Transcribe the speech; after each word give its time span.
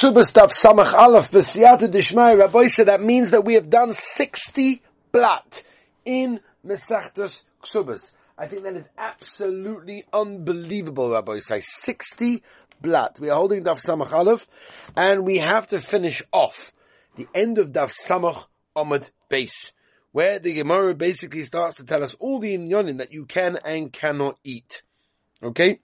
Ksubas 0.00 0.32
Daf 0.32 0.50
Samach 0.50 0.94
Aleph 0.94 1.30
B'Siyata 1.30 1.90
Dishmai, 1.90 2.38
Rabbi 2.38 2.68
said 2.68 2.88
that 2.88 3.02
means 3.02 3.32
that 3.32 3.44
we 3.44 3.54
have 3.54 3.68
done 3.68 3.92
60 3.92 4.80
blat 5.12 5.62
in 6.06 6.40
Mesachtas 6.66 7.42
Ksubas. 7.62 8.10
I 8.38 8.46
think 8.46 8.62
that 8.62 8.76
is 8.76 8.88
absolutely 8.96 10.04
unbelievable, 10.10 11.10
Rabbi 11.10 11.40
say 11.40 11.60
60 11.60 12.42
blat. 12.80 13.20
We 13.20 13.28
are 13.28 13.36
holding 13.36 13.62
Daf 13.62 13.84
Samach 13.84 14.10
Aleph, 14.10 14.46
and 14.96 15.26
we 15.26 15.36
have 15.36 15.66
to 15.66 15.80
finish 15.80 16.22
off 16.32 16.72
the 17.16 17.28
end 17.34 17.58
of 17.58 17.70
Daf 17.70 17.92
Samach 17.92 18.46
Ahmed 18.74 19.10
base, 19.28 19.70
where 20.12 20.38
the 20.38 20.54
Gemara 20.54 20.94
basically 20.94 21.44
starts 21.44 21.76
to 21.76 21.84
tell 21.84 22.02
us 22.02 22.14
all 22.20 22.38
the 22.38 22.56
inyanim 22.56 22.98
that 22.98 23.12
you 23.12 23.26
can 23.26 23.58
and 23.66 23.92
cannot 23.92 24.38
eat. 24.44 24.82
Okay? 25.42 25.80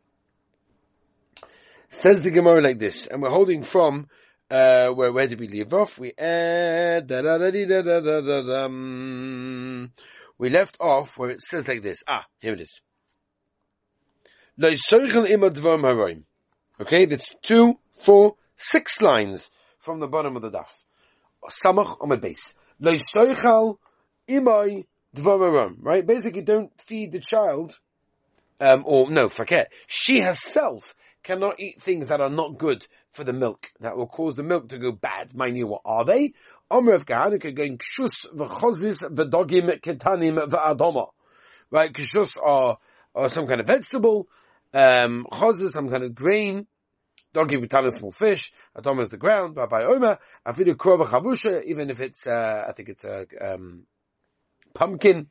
Says 1.88 2.20
the 2.20 2.30
Gemara 2.30 2.60
like 2.60 2.78
this, 2.78 3.06
and 3.06 3.22
we're 3.22 3.30
holding 3.30 3.62
from 3.62 4.08
uh, 4.50 4.88
where 4.88 5.12
where 5.12 5.26
did 5.26 5.40
we 5.40 5.48
leave 5.48 5.72
off? 5.72 5.98
We 5.98 6.12
add 6.18 7.06
da, 7.06 7.22
da, 7.22 7.38
da, 7.38 7.50
da, 7.50 7.82
da, 7.82 8.00
da, 8.00 8.20
da, 8.20 8.42
da, 8.42 8.68
we 10.38 10.50
left 10.50 10.76
off 10.80 11.16
where 11.16 11.30
it 11.30 11.40
says 11.42 11.66
like 11.66 11.82
this. 11.82 12.02
Ah, 12.06 12.26
here 12.40 12.54
it 12.54 12.60
is. 12.60 12.80
Okay, 16.80 17.06
that's 17.06 17.34
two, 17.42 17.78
four, 17.98 18.36
six 18.56 19.00
lines 19.00 19.48
from 19.78 20.00
the 20.00 20.08
bottom 20.08 20.36
of 20.36 20.42
the 20.42 20.50
daf. 20.50 20.70
Samach 21.48 22.00
on 22.02 22.08
my 22.08 22.16
base. 22.16 22.52
Right? 25.80 26.06
Basically, 26.06 26.42
don't 26.42 26.70
feed 26.80 27.12
the 27.12 27.20
child, 27.20 27.74
um, 28.60 28.82
or 28.86 29.10
no, 29.10 29.28
forget. 29.28 29.70
She 29.86 30.20
herself 30.20 30.94
cannot 31.26 31.58
eat 31.58 31.82
things 31.82 32.06
that 32.06 32.20
are 32.20 32.30
not 32.30 32.56
good 32.56 32.86
for 33.10 33.24
the 33.24 33.32
milk, 33.32 33.72
that 33.80 33.96
will 33.96 34.06
cause 34.06 34.36
the 34.36 34.44
milk 34.44 34.68
to 34.68 34.78
go 34.78 34.92
bad. 34.92 35.34
Mind 35.34 35.58
you, 35.58 35.66
what 35.66 35.82
are 35.84 36.04
they? 36.04 36.34
Omer 36.70 36.94
of 36.94 37.04
going 37.04 37.78
kshus 37.78 38.26
v'chozis 38.32 39.02
v'dogim 39.02 39.80
ketanim 39.80 40.38
v'adoma. 40.48 41.08
Right, 41.70 41.92
kshus 41.92 42.36
are, 42.40 42.78
are 43.14 43.28
some 43.28 43.48
kind 43.48 43.60
of 43.60 43.66
vegetable, 43.66 44.28
um, 44.72 45.26
chozis, 45.32 45.72
some 45.72 45.90
kind 45.90 46.04
of 46.04 46.14
grain, 46.14 46.68
dogim 47.34 47.66
ketanim 47.66 47.92
small 47.92 48.12
fish, 48.12 48.52
adoma 48.76 49.02
is 49.02 49.10
the 49.10 49.16
ground, 49.16 49.56
Rabbi 49.56 49.82
Omer, 49.82 50.18
afidu 50.46 50.74
krova 50.76 51.06
chavusha, 51.06 51.64
even 51.64 51.90
if 51.90 51.98
it's, 51.98 52.24
uh, 52.28 52.66
I 52.68 52.72
think 52.72 52.88
it's 52.88 53.04
a, 53.04 53.26
um, 53.40 53.82
pumpkin, 54.74 55.26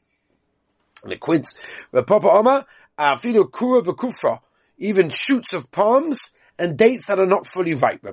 and 1.03 1.13
a 1.13 1.17
quince. 1.17 1.53
Papa 1.93 2.27
Omer, 2.27 2.66
afidu 2.99 3.49
kura 3.49 3.81
v'kufra, 3.81 4.39
even 4.77 5.09
shoots 5.09 5.53
of 5.53 5.71
palms 5.71 6.19
and 6.57 6.77
dates 6.77 7.05
that 7.07 7.19
are 7.19 7.25
not 7.25 7.47
fully 7.47 7.73
ripe. 7.73 8.03
A 8.03 8.11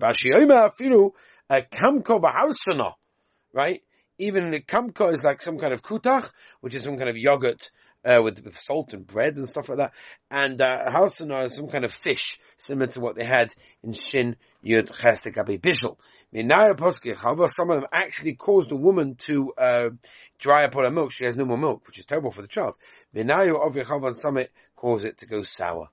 right? 3.52 3.82
Even 4.18 4.50
the 4.50 4.60
kamko 4.60 5.12
is 5.12 5.24
like 5.24 5.42
some 5.42 5.58
kind 5.58 5.72
of 5.72 5.82
kutach, 5.82 6.30
which 6.60 6.74
is 6.74 6.82
some 6.82 6.96
kind 6.96 7.08
of 7.08 7.16
yogurt 7.16 7.70
uh, 8.04 8.20
with, 8.22 8.44
with 8.44 8.58
salt 8.58 8.92
and 8.92 9.06
bread 9.06 9.36
and 9.36 9.48
stuff 9.48 9.68
like 9.68 9.78
that. 9.78 9.92
And 10.30 10.60
uh, 10.60 10.90
hausana 10.90 11.46
is 11.46 11.56
some 11.56 11.68
kind 11.68 11.84
of 11.84 11.92
fish, 11.92 12.38
similar 12.58 12.88
to 12.88 13.00
what 13.00 13.16
they 13.16 13.24
had 13.24 13.54
in 13.82 13.92
Shin 13.92 14.36
Yud 14.64 14.90
Chesed 14.90 15.32
Gabi 15.32 15.60
Bishul. 15.60 15.96
Some 16.34 17.70
of 17.70 17.80
them 17.80 17.88
actually 17.92 18.34
caused 18.34 18.70
the 18.70 18.76
woman 18.76 19.16
to 19.26 19.52
uh, 19.52 19.90
dry 20.38 20.64
up 20.64 20.74
all 20.74 20.84
her 20.84 20.90
milk. 20.90 21.12
She 21.12 21.24
has 21.24 21.36
no 21.36 21.44
more 21.44 21.58
milk, 21.58 21.86
which 21.86 21.98
is 21.98 22.06
terrible 22.06 22.30
for 22.30 22.40
the 22.42 22.48
child. 22.48 22.76
Some 23.14 23.28
of 23.28 24.34
them 24.34 24.46
cause 24.76 25.04
it 25.04 25.18
to 25.18 25.26
go 25.26 25.42
sour. 25.42 25.88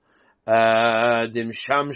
Dim 0.46 1.52
sham 1.52 1.90
A 1.90 1.92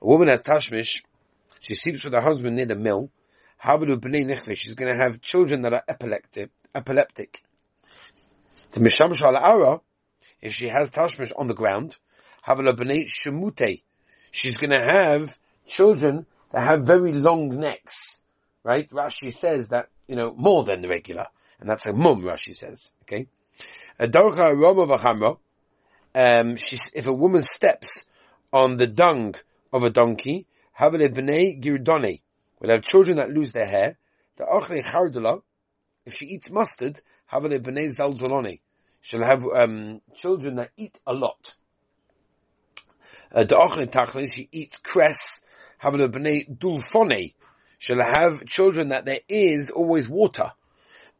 woman 0.00 0.28
has 0.28 0.42
tashmish. 0.42 1.02
She 1.60 1.74
sleeps 1.74 2.04
with 2.04 2.12
her 2.12 2.20
husband 2.20 2.56
near 2.56 2.66
the 2.66 2.76
mill. 2.76 3.10
She's 3.66 4.74
going 4.74 4.92
to 4.94 5.02
have 5.02 5.20
children 5.22 5.62
that 5.62 5.72
are 5.72 5.82
epileptic. 5.88 6.50
Epileptic. 6.74 7.42
To 8.72 8.80
misham 8.80 9.14
ara, 9.22 9.80
if 10.42 10.52
she 10.52 10.68
has 10.68 10.90
tashmish 10.90 11.32
on 11.36 11.48
the 11.48 11.54
ground, 11.54 11.96
shemute. 12.46 13.82
She's 14.30 14.56
going 14.58 14.70
to 14.70 14.80
have 14.80 15.38
children 15.66 16.26
that 16.52 16.60
have 16.60 16.82
very 16.86 17.12
long 17.12 17.58
necks. 17.58 18.20
Right? 18.62 18.88
Rashi 18.90 19.32
says 19.32 19.68
that, 19.68 19.88
you 20.06 20.16
know, 20.16 20.34
more 20.34 20.64
than 20.64 20.82
the 20.82 20.88
regular. 20.88 21.26
And 21.60 21.68
that's 21.68 21.86
a 21.86 21.92
mum, 21.92 22.22
Rashi 22.22 22.54
says. 22.54 22.90
Okay? 23.02 23.28
A 23.98 24.08
dorcha 24.08 24.54
roma 24.54 24.86
v'chamra, 24.86 25.38
um, 26.14 26.56
she, 26.56 26.78
if 26.92 27.06
a 27.06 27.12
woman 27.12 27.42
steps 27.42 28.04
on 28.52 28.76
the 28.76 28.86
dung 28.86 29.34
of 29.72 29.82
a 29.82 29.90
donkey, 29.90 30.46
havale 30.78 31.08
b'nei 31.08 31.60
girdone, 31.60 32.20
will 32.60 32.70
have 32.70 32.82
children 32.82 33.16
that 33.16 33.30
lose 33.30 33.52
their 33.52 33.66
hair. 33.66 33.98
The 34.36 34.44
achle 34.44 34.82
chardala, 34.84 35.42
if 36.06 36.14
she 36.14 36.26
eats 36.26 36.50
mustard, 36.50 37.00
havale 37.32 37.58
b'nei 37.58 37.96
zalzolone, 37.96 38.60
she'll 39.00 39.24
have 39.24 39.44
um, 39.44 40.00
children 40.14 40.56
that 40.56 40.70
eat 40.76 40.98
a 41.06 41.12
lot. 41.12 41.54
Uh, 43.32 43.44
the 43.44 43.56
achle 43.56 43.90
tachle, 43.90 44.30
she 44.30 44.48
eats 44.52 44.76
cress, 44.76 45.40
havale 45.82 46.08
b'nei 46.08 46.58
dulfone, 46.58 47.34
she'll 47.78 48.02
have 48.02 48.46
children 48.46 48.88
that 48.90 49.04
there 49.04 49.20
is 49.28 49.70
always 49.70 50.08
water. 50.08 50.52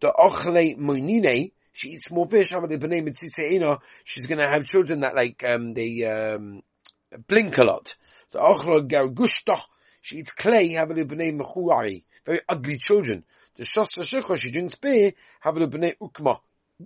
The 0.01 0.13
achle 0.17 0.79
moinine, 0.79 1.51
she 1.75 1.89
eats 1.91 2.11
more 2.11 2.27
fish. 2.29 2.51
Have. 2.51 2.71
She's 2.71 4.27
going 4.27 4.39
to 4.39 4.49
have 4.49 4.65
children 4.65 5.01
that 5.01 5.15
like 5.17 5.43
um, 5.45 5.75
they 5.75 6.05
um, 6.05 6.63
blink 7.27 7.59
a 7.59 7.65
lot. 7.65 7.97
She 10.03 10.17
eats 10.17 10.33
clay. 10.33 10.75
Very 10.75 12.41
ugly 12.49 12.79
children. 12.79 13.25
The 13.57 13.65
shechor 13.65 14.39
she 14.39 14.53
drinks 14.53 14.77
beer. 14.77 15.13
ukma. 15.45 16.39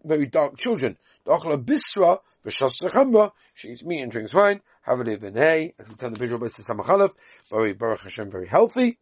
Very 0.05 0.27
dark 0.27 0.57
children. 0.59 0.97
The 1.25 1.33
ochla 1.33 1.63
bisra. 1.63 2.21
She 3.55 3.69
eats 3.69 3.85
meat 3.85 4.01
and 4.01 4.11
drinks 4.11 4.33
wine. 4.33 4.63
Havali 4.87 5.19
b'nei. 5.19 5.75
As 5.79 5.87
we 5.87 5.95
tell 5.97 6.11
the 6.11 6.19
visual 6.19 6.41
basis 6.41 6.67
samachalaf. 6.67 7.13
Very 7.51 7.75
baruch 7.75 8.01
Hashem. 8.01 8.31
Very 8.31 8.49
healthy. 8.49 8.99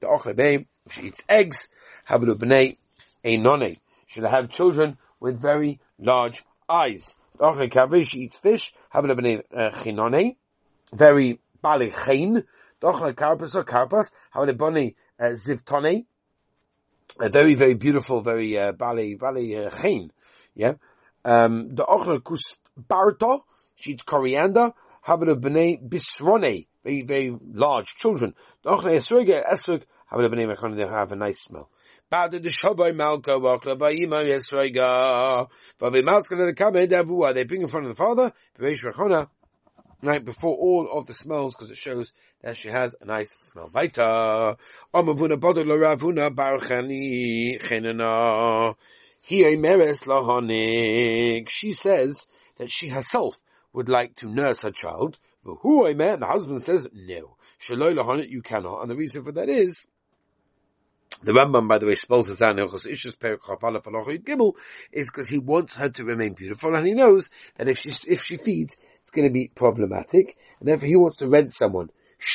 The 0.00 0.06
ochla 0.06 0.36
beim. 0.36 0.66
She 0.90 1.02
eats 1.02 1.20
eggs. 1.28 1.68
Havali 2.08 2.36
b'nei. 2.36 2.76
A 3.24 3.38
nonate 3.38 3.78
should 4.06 4.24
have 4.24 4.48
children 4.50 4.98
with 5.20 5.40
very 5.40 5.80
large 5.98 6.44
eyes. 6.68 7.14
She 7.40 8.18
eats 8.20 8.36
fish, 8.36 8.72
have 8.90 9.04
a 9.04 9.08
chinone, 9.08 10.36
very 10.92 11.40
bali 11.60 11.90
chen. 11.90 12.44
Dochle 12.80 13.14
karpas 13.14 13.54
or 13.54 13.64
karpas, 13.64 14.10
have 14.30 14.48
a 14.48 14.52
boni 14.52 14.94
zivtone, 15.20 16.04
a 17.20 17.28
very, 17.28 17.54
very 17.54 17.74
beautiful, 17.74 18.20
very 18.20 18.58
uh, 18.58 18.72
bali, 18.72 19.14
bali 19.14 19.56
uh, 19.56 19.70
chen. 19.70 20.10
Yeah. 20.54 20.74
Um, 21.24 21.74
the 21.74 21.84
ochle 21.84 22.20
kus 22.20 22.42
barto, 22.76 23.44
she 23.74 23.92
eats 23.92 24.02
coriander, 24.02 24.72
have 25.02 25.22
a 25.22 25.36
bnei 25.36 25.82
bisrone, 25.82 26.66
very, 26.84 27.02
very 27.02 27.36
large 27.52 27.94
children. 27.96 28.34
The 28.62 28.70
ochle 28.70 28.90
esrog, 28.90 29.44
esrog, 29.44 29.82
have 30.06 30.20
a 30.20 30.28
bnei 30.28 30.76
they 30.76 30.86
have 30.86 31.12
a 31.12 31.16
nice 31.16 31.42
smell. 31.42 31.70
Right, 32.10 32.30
before 40.22 40.54
all 40.56 40.88
of 40.92 41.06
the 41.06 41.14
smells, 41.14 41.54
because 41.54 41.70
it 41.70 41.78
shows 41.78 42.12
that 42.42 42.56
she 42.58 42.68
has 42.68 42.94
a 43.00 43.06
nice 43.06 43.34
smell. 43.40 43.70
Vaita. 43.70 44.56
Omavuna 44.94 45.38
bodolo 45.40 45.78
ravuna 45.78 46.30
barchani 46.30 47.58
chenana. 47.62 48.74
She 51.48 51.72
says 51.72 52.26
that 52.58 52.70
she 52.70 52.88
herself 52.88 53.40
would 53.72 53.88
like 53.88 54.14
to 54.16 54.28
nurse 54.28 54.60
her 54.60 54.70
child. 54.70 55.18
But 55.42 55.56
Who 55.62 55.86
I 55.86 55.94
met, 55.94 56.20
the 56.20 56.26
husband 56.26 56.62
says, 56.62 56.86
no. 56.92 57.38
You 57.66 58.42
cannot. 58.42 58.82
And 58.82 58.90
the 58.90 58.96
reason 58.96 59.24
for 59.24 59.32
that 59.32 59.48
is, 59.48 59.86
the 61.22 61.32
Rambam, 61.32 61.68
by 61.68 61.78
the 61.78 61.86
way, 61.86 61.94
spells 61.94 62.26
this 62.26 62.38
down 62.38 62.58
is 62.58 62.70
because 65.10 65.28
he 65.28 65.38
wants 65.38 65.74
her 65.74 65.88
to 65.88 66.04
remain 66.04 66.34
beautiful, 66.34 66.74
and 66.74 66.86
he 66.86 66.94
knows 66.94 67.28
that 67.56 67.68
if 67.68 67.78
she 67.78 67.90
if 68.08 68.24
she 68.24 68.36
feeds, 68.36 68.76
it's 69.02 69.10
going 69.10 69.28
to 69.28 69.32
be 69.32 69.48
problematic, 69.54 70.36
and 70.58 70.68
therefore 70.68 70.88
he 70.88 70.96
wants 70.96 71.18
to 71.18 71.28
rent 71.28 71.54
someone. 71.54 71.90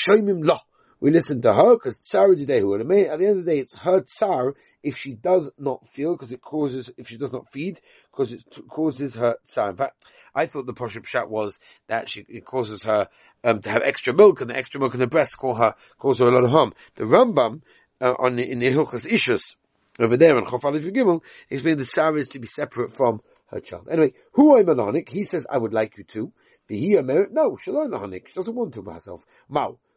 Lo. 0.06 0.58
We 1.02 1.12
listen 1.12 1.42
to 1.44 1.54
her 1.54 1.76
because 1.76 1.96
tsar 1.96 2.36
today 2.36 2.58
at 2.58 2.64
the 2.64 3.26
end 3.26 3.40
of 3.40 3.46
the 3.46 3.52
day 3.52 3.60
it's 3.60 3.74
her 3.74 4.02
tsar 4.02 4.56
if 4.84 4.98
she 4.98 5.14
does 5.14 5.50
not 5.58 5.88
feel 5.88 6.14
because 6.14 6.34
it 6.34 6.42
causes 6.42 6.92
if 6.98 7.08
she 7.08 7.18
does 7.18 7.32
not 7.32 7.50
feed 7.52 7.80
because 8.12 8.34
it 8.34 8.44
causes 8.68 9.16
her 9.16 9.38
tsar. 9.48 9.70
In 9.70 9.78
fact, 9.78 10.04
I 10.36 10.46
thought 10.46 10.66
the 10.66 10.74
Poshup 10.74 11.06
Shat 11.06 11.30
was 11.30 11.58
that 11.88 12.10
she, 12.10 12.26
it 12.28 12.46
causes 12.46 12.84
her 12.84 13.08
um, 13.44 13.62
to 13.62 13.70
have 13.70 13.82
extra 13.84 14.14
milk 14.14 14.42
and 14.42 14.50
the 14.50 14.58
extra 14.58 14.80
milk 14.80 14.94
in 14.94 15.00
the 15.00 15.08
breast 15.08 15.38
cause 15.38 15.60
her 15.60 15.76
cause 15.98 16.20
her 16.20 16.28
a 16.28 16.32
lot 16.32 16.44
of 16.44 16.52
harm. 16.52 16.74
The 16.96 17.06
Rambam 17.06 17.62
uh, 18.02 18.14
on 18.20 18.40
in 18.40 18.60
the 18.60 18.72
Hilchas 18.72 19.06
Ishus 19.06 19.56
over 20.00 20.18
there 20.18 20.38
on 20.38 20.46
Chof 20.46 20.64
Aleph 20.64 20.84
Gimel, 20.86 21.22
explains 21.50 21.78
that 21.80 21.92
Sarah 21.92 22.20
is 22.20 22.30
to 22.30 22.40
be 22.40 22.48
separate 22.48 22.96
from 22.96 23.22
her 23.48 23.60
child. 23.60 23.88
Anyway, 23.92 24.14
who 24.34 24.58
I'm 24.58 24.66
Melanic, 24.66 25.10
he 25.10 25.24
says, 25.24 25.46
I 25.50 25.58
would 25.58 25.74
like 25.74 25.98
you 25.98 26.04
to. 26.06 26.32
The 26.68 26.80
he 26.80 27.02
merit, 27.02 27.34
No, 27.34 27.58
she's 27.58 27.74
not 27.74 28.12
she 28.14 28.34
doesn't 28.36 28.56
want 28.56 28.74
to 28.76 28.84
by 28.84 28.94
herself. 28.94 29.26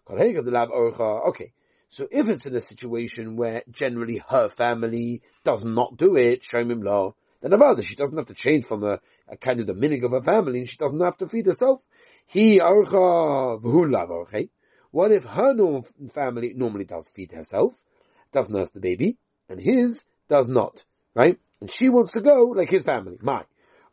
Okay. 0.09 1.53
So 1.91 2.09
if 2.11 2.29
it's 2.29 2.47
in 2.47 2.57
a 2.57 2.61
situation 2.63 3.37
where 3.37 3.63
generally 3.71 4.23
her 4.31 4.49
family 4.49 5.21
does 5.45 5.63
not 5.65 5.99
do 5.99 6.17
it, 6.17 6.41
Shomim 6.41 6.83
law, 6.83 7.15
then 7.43 7.51
Avada, 7.51 7.85
she 7.85 7.95
doesn't 7.95 8.17
have 8.17 8.27
to 8.27 8.35
change 8.35 8.65
from 8.65 8.83
a, 8.85 9.01
a, 9.29 9.37
kind 9.37 9.61
of 9.61 9.67
the 9.67 9.75
minig 9.75 10.03
of 10.03 10.13
her 10.13 10.23
family 10.23 10.61
and 10.61 10.69
she 10.69 10.79
doesn't 10.79 11.01
have 11.01 11.19
to 11.19 11.27
feed 11.27 11.45
herself. 11.45 11.83
He 12.27 12.63
okay. 12.63 14.49
What 14.91 15.13
if 15.13 15.25
her 15.25 15.53
norm, 15.53 15.85
family 16.15 16.55
normally 16.57 16.85
does 16.85 17.09
feed 17.09 17.33
herself, 17.33 17.83
does 18.33 18.51
nurse 18.51 18.71
the 18.71 18.81
baby, 18.81 19.17
and 19.49 19.61
his 19.61 20.05
does 20.29 20.49
not, 20.49 20.85
right? 21.15 21.39
And 21.61 21.71
she 21.71 21.89
wants 21.89 22.13
to 22.13 22.21
go 22.21 22.53
like 22.57 22.71
his 22.71 22.83
family. 22.83 23.19
My. 23.21 23.45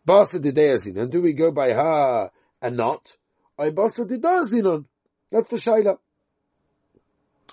Basa 0.07 0.39
and 0.97 1.11
do 1.11 1.21
we 1.21 1.33
go 1.33 1.51
by 1.51 1.71
her 1.73 2.31
and 2.61 2.77
not? 2.77 3.15
I 3.59 3.69
basa 3.69 4.09
didazinon. 4.09 4.85
That's 5.31 5.49
the 5.49 5.57
shaila. 5.57 5.97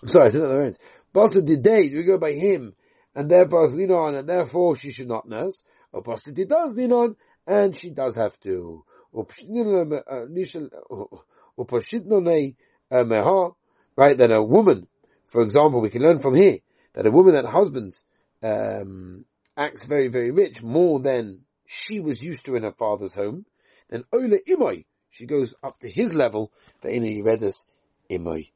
Sorry, 0.04 0.28
I 0.28 0.30
said 0.30 0.40
the 0.40 0.64
end. 0.64 0.78
Basa 1.14 1.46
didei, 1.46 1.90
do 1.90 1.96
we 1.98 2.04
go 2.04 2.18
by 2.18 2.32
him 2.32 2.74
and 3.14 3.30
therefore 3.30 3.66
and 3.66 4.28
therefore 4.28 4.76
she 4.76 4.92
should 4.92 5.08
not 5.08 5.28
nurse? 5.28 5.60
Or 5.92 6.02
basa 6.02 6.32
didazinon, 6.32 7.16
and 7.46 7.76
she 7.76 7.90
does 7.90 8.14
have 8.14 8.38
to. 8.40 8.84
Uh, 9.14 9.20
uh, 9.20 9.94
uh, 12.90 13.50
right, 13.96 14.18
then 14.18 14.30
a 14.30 14.42
woman, 14.42 14.86
for 15.26 15.42
example, 15.42 15.80
we 15.80 15.90
can 15.90 16.02
learn 16.02 16.20
from 16.20 16.34
here 16.34 16.58
that 16.96 17.06
a 17.06 17.10
woman 17.10 17.34
that 17.34 17.44
husbands 17.44 18.02
um, 18.42 19.26
acts 19.56 19.84
very, 19.84 20.08
very 20.08 20.30
rich, 20.30 20.62
more 20.62 20.98
than 20.98 21.42
she 21.66 22.00
was 22.00 22.22
used 22.22 22.46
to 22.46 22.56
in 22.56 22.62
her 22.62 22.72
father's 22.72 23.14
home, 23.14 23.44
then 23.90 24.04
Ola 24.12 24.38
Imoy, 24.48 24.86
she 25.10 25.26
goes 25.26 25.54
up 25.62 25.78
to 25.80 25.90
his 25.90 26.14
level, 26.14 26.50
for 26.80 26.88
Ina 26.88 27.06
Yeredus 27.06 27.64
Imoy. 28.10 28.48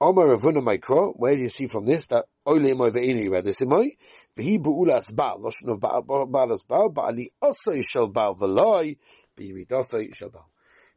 Omar 0.00 0.26
Ravuna 0.26 0.60
Maikro, 0.60 1.12
where 1.16 1.36
do 1.36 1.42
you 1.42 1.48
see 1.48 1.68
from 1.68 1.86
this 1.86 2.04
that 2.06 2.24
Ola 2.44 2.66
Imoy 2.66 2.90
ve'ina 2.90 3.28
Yeredus 3.28 3.62
Imoy? 3.62 3.96
V'hi 4.36 4.60
bu'ulas 4.60 5.12
ba'al, 5.12 5.40
loshon 5.40 5.72
of 5.72 5.78
ba'alas 5.78 6.66
ba'al, 6.68 6.92
ba'ali 6.92 7.30
osay 7.40 7.84
shel 7.84 8.10
ba'al 8.10 8.36
v'loi, 8.36 8.96
b'irid 9.38 9.68
osay 9.68 10.12
shel 10.12 10.30
ba'al. 10.30 10.46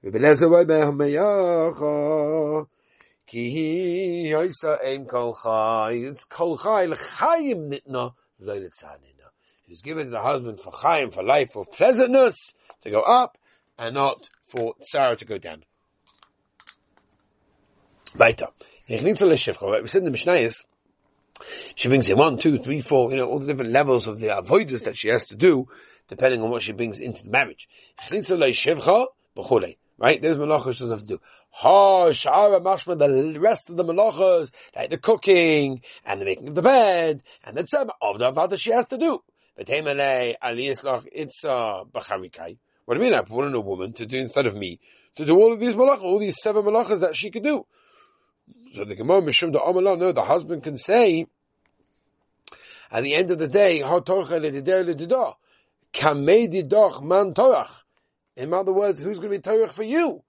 V'belezer 0.04 0.50
roi 0.50 0.66
be'hameyacha, 0.66 2.66
ki 3.28 4.32
hi 4.32 5.06
kol 5.10 5.38
chai, 5.42 5.92
it's 5.94 6.24
kol 6.24 6.58
chai, 6.58 6.88
nitna, 6.88 8.14
l'tzanin. 8.40 9.16
She's 9.68 9.82
given 9.82 10.06
to 10.06 10.12
the 10.12 10.22
husband 10.22 10.60
for 10.60 10.72
chaim, 10.72 11.10
for 11.10 11.24
life, 11.24 11.54
for 11.54 11.66
pleasantness, 11.66 12.52
to 12.82 12.92
go 12.92 13.02
up, 13.02 13.38
and 13.80 13.96
not 13.96 14.30
for 14.44 14.76
Sarah 14.82 15.16
to 15.16 15.26
go 15.26 15.38
down. 15.40 15.64
Weiter. 18.18 18.48
We 18.88 18.98
said 18.98 19.18
in 19.18 20.06
the 20.06 20.12
Mishnayos, 20.12 20.64
she 21.74 21.88
brings 21.88 22.08
in 22.08 22.18
one, 22.18 22.38
two, 22.38 22.60
three, 22.60 22.82
four, 22.82 23.10
you 23.10 23.18
know, 23.18 23.26
all 23.28 23.40
the 23.40 23.48
different 23.48 23.72
levels 23.72 24.08
of 24.08 24.20
the 24.20 24.38
avoidance 24.38 24.82
that 24.82 24.96
she 24.96 25.08
has 25.08 25.26
to 25.26 25.36
do, 25.36 25.68
depending 26.08 26.42
on 26.42 26.52
what 26.52 26.62
she 26.62 26.72
brings 26.72 27.00
into 27.00 27.24
the 27.24 27.32
marriage. 27.32 27.68
Right? 29.98 30.22
There's 30.22 30.38
malachas 30.38 30.74
she 30.74 30.80
doesn't 30.80 30.92
have 30.92 31.00
to 31.00 31.06
do. 31.06 31.20
Ha, 31.58 32.10
shara 32.10 32.62
mashma, 32.62 33.00
the 33.00 33.40
rest 33.40 33.70
of 33.70 33.78
the 33.78 33.84
malachas, 33.86 34.52
like 34.76 34.90
the 34.90 34.98
cooking, 34.98 35.82
and 36.06 36.20
the 36.20 36.26
making 36.26 36.50
of 36.50 36.56
the 36.56 36.62
bed, 36.62 37.24
and 37.46 37.56
the 37.56 37.64
tzema 37.64 37.92
of 38.02 38.20
the 38.20 38.30
avodah 38.30 38.60
she 38.60 38.72
has 38.72 38.86
to 38.88 38.98
do. 38.98 39.24
What 39.56 39.66
do 39.66 39.74
you 39.74 39.84
mean 43.00 43.14
I 43.14 43.22
put 43.22 43.46
in 43.46 43.56
a 43.56 43.62
woman 43.62 43.94
to 43.94 44.06
do 44.06 44.18
instead 44.18 44.48
of 44.48 44.56
me 44.58 44.82
to 45.16 45.24
do 45.24 45.34
all 45.38 45.54
of 45.54 45.62
these 45.62 45.76
malachas, 45.76 46.02
all 46.02 46.20
these 46.20 46.42
seven 46.42 46.66
malachas 46.66 47.00
that 47.00 47.16
she 47.16 47.32
could 47.32 47.44
do? 47.44 47.66
So 48.74 48.84
the 48.84 48.96
Gemara 48.96 49.22
Mishum 49.22 49.54
the 49.54 49.60
Amalah, 49.60 49.98
no, 49.98 50.12
the 50.12 50.26
husband 50.26 50.62
can 50.62 50.76
say 50.76 51.26
at 52.92 53.02
the 53.02 53.16
end 53.16 53.32
of 53.32 53.40
the 53.40 53.48
day, 53.48 53.80
man 53.80 53.90
torach. 57.34 57.70
In 58.36 58.54
other 58.54 58.74
words, 58.74 59.00
who's 59.00 59.20
going 59.20 59.32
to 59.32 59.38
be 59.38 59.42
torach 59.42 59.70
for 59.70 59.84
you? 59.84 60.25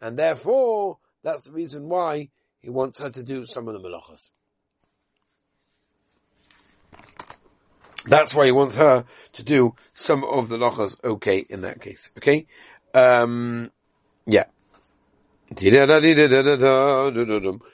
And 0.00 0.18
therefore, 0.18 0.98
that's 1.22 1.42
the 1.42 1.52
reason 1.52 1.88
why 1.88 2.30
he 2.60 2.70
wants 2.70 2.98
her 3.00 3.10
to 3.10 3.22
do 3.22 3.46
some 3.46 3.68
of 3.68 3.74
the 3.74 3.80
malachas. 3.80 4.30
That's 8.06 8.34
why 8.34 8.46
he 8.46 8.52
wants 8.52 8.74
her 8.76 9.04
to 9.34 9.42
do 9.42 9.74
some 9.92 10.24
of 10.24 10.48
the 10.48 10.56
lachas 10.56 11.02
okay 11.04 11.38
in 11.38 11.62
that 11.62 11.80
case. 11.80 12.10
Okay? 12.16 12.46
Um, 12.94 13.70
yeah. 14.26 14.44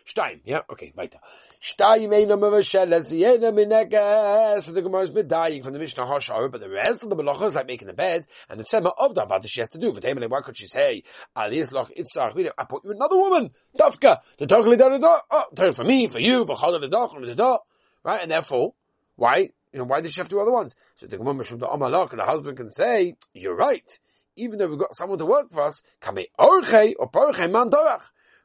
Stein, 0.04 0.40
yeah, 0.44 0.62
okay, 0.70 0.92
weiter. 0.96 1.18
Jeder 1.66 3.50
Mineges, 3.50 4.72
the 4.72 4.82
Gemara 4.82 5.02
is 5.02 5.24
dying 5.26 5.64
from 5.64 5.72
the 5.72 5.80
Mishnah 5.80 6.04
Hashar, 6.04 6.50
but 6.50 6.60
the 6.60 6.70
rest 6.70 7.02
of 7.02 7.10
the 7.10 7.16
malachas 7.16 7.54
like 7.54 7.66
making 7.66 7.88
the 7.88 7.92
bed, 7.92 8.24
and 8.48 8.60
the 8.60 8.64
tzema 8.64 8.92
of 8.96 9.16
the 9.16 9.22
Avada 9.26 9.48
she 9.48 9.58
has 9.60 9.68
to 9.70 9.78
do. 9.78 9.92
For 9.92 10.00
Taimele, 10.00 10.30
why 10.30 10.42
could 10.42 10.56
she 10.56 10.68
say, 10.68 11.02
Aliyas 11.36 11.72
Loch 11.72 11.90
Itzach, 11.90 12.50
I 12.56 12.64
put 12.66 12.84
you 12.84 12.92
another 12.92 13.16
woman, 13.16 13.50
Dafka, 13.76 14.18
the 14.38 14.46
Tochli 14.46 14.76
Darada, 14.78 15.18
oh, 15.28 15.44
turn 15.56 15.72
for 15.72 15.82
me, 15.82 16.06
for 16.06 16.20
you, 16.20 16.46
for 16.46 16.54
Chalad 16.54 16.88
the 16.88 17.58
right, 18.04 18.22
and 18.22 18.30
therefore, 18.30 18.74
why? 19.16 19.48
You 19.72 19.80
know, 19.80 19.84
why 19.86 20.00
did 20.00 20.14
she 20.14 20.20
have 20.20 20.28
two 20.28 20.40
other 20.40 20.52
ones? 20.52 20.72
So 20.96 21.08
the 21.08 21.18
Gemara 21.18 21.42
from 21.42 21.58
the 21.58 21.66
Amalak, 21.66 22.10
the 22.10 22.24
husband 22.24 22.58
can 22.58 22.70
say, 22.70 23.14
you're 23.34 23.56
right. 23.56 23.98
Even 24.36 24.60
though 24.60 24.68
we've 24.68 24.78
got 24.78 24.94
someone 24.94 25.18
to 25.18 25.26
work 25.26 25.50
for 25.50 25.62
us, 25.62 25.82
kame 26.00 26.26
orche 26.38 26.94
or 26.96 27.10
porche 27.10 27.50
man 27.50 27.72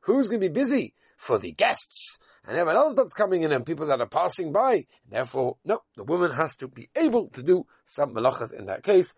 Who's 0.02 0.28
going 0.28 0.42
to 0.42 0.50
be 0.50 0.54
busy 0.54 0.96
for 1.18 1.38
the 1.38 1.52
guests? 1.52 2.18
And 2.48 2.58
everyone 2.58 2.78
else 2.78 2.96
that's 2.96 3.14
coming 3.14 3.44
in 3.44 3.52
and 3.52 3.66
people 3.66 3.88
that 3.88 4.02
are 4.02 4.08
passing 4.08 4.52
by. 4.52 4.86
Therefore, 5.08 5.58
no, 5.64 5.82
the 5.96 6.04
woman 6.04 6.32
has 6.32 6.56
to 6.58 6.68
be 6.68 6.90
able 6.96 7.30
to 7.30 7.44
do 7.44 7.66
some 7.86 8.14
malachas 8.14 8.54
in 8.54 8.66
that 8.66 8.84
case. 8.84 9.14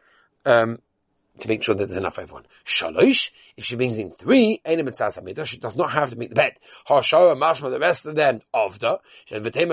Um, 0.45 0.79
to 1.39 1.47
make 1.47 1.63
sure 1.63 1.73
that 1.73 1.87
there's 1.87 1.97
enough 1.97 2.13
for 2.15 2.21
everyone. 2.21 2.45
Shalosh, 2.63 3.31
if 3.57 3.65
she 3.65 3.75
brings 3.75 3.97
in 3.97 4.11
three, 4.11 4.61
she 4.65 5.57
does 5.57 5.75
not 5.75 5.91
have 5.91 6.11
to 6.11 6.15
make 6.15 6.29
the 6.29 6.35
bed. 6.35 6.53
Hashara, 6.87 7.35
mashma, 7.35 7.71
the 7.71 7.79
rest 7.79 8.05
of 8.05 8.15
them, 8.15 8.41
of 8.53 8.77
the, 8.79 8.99
what 9.29 9.41
do 9.41 9.49
you 9.49 9.65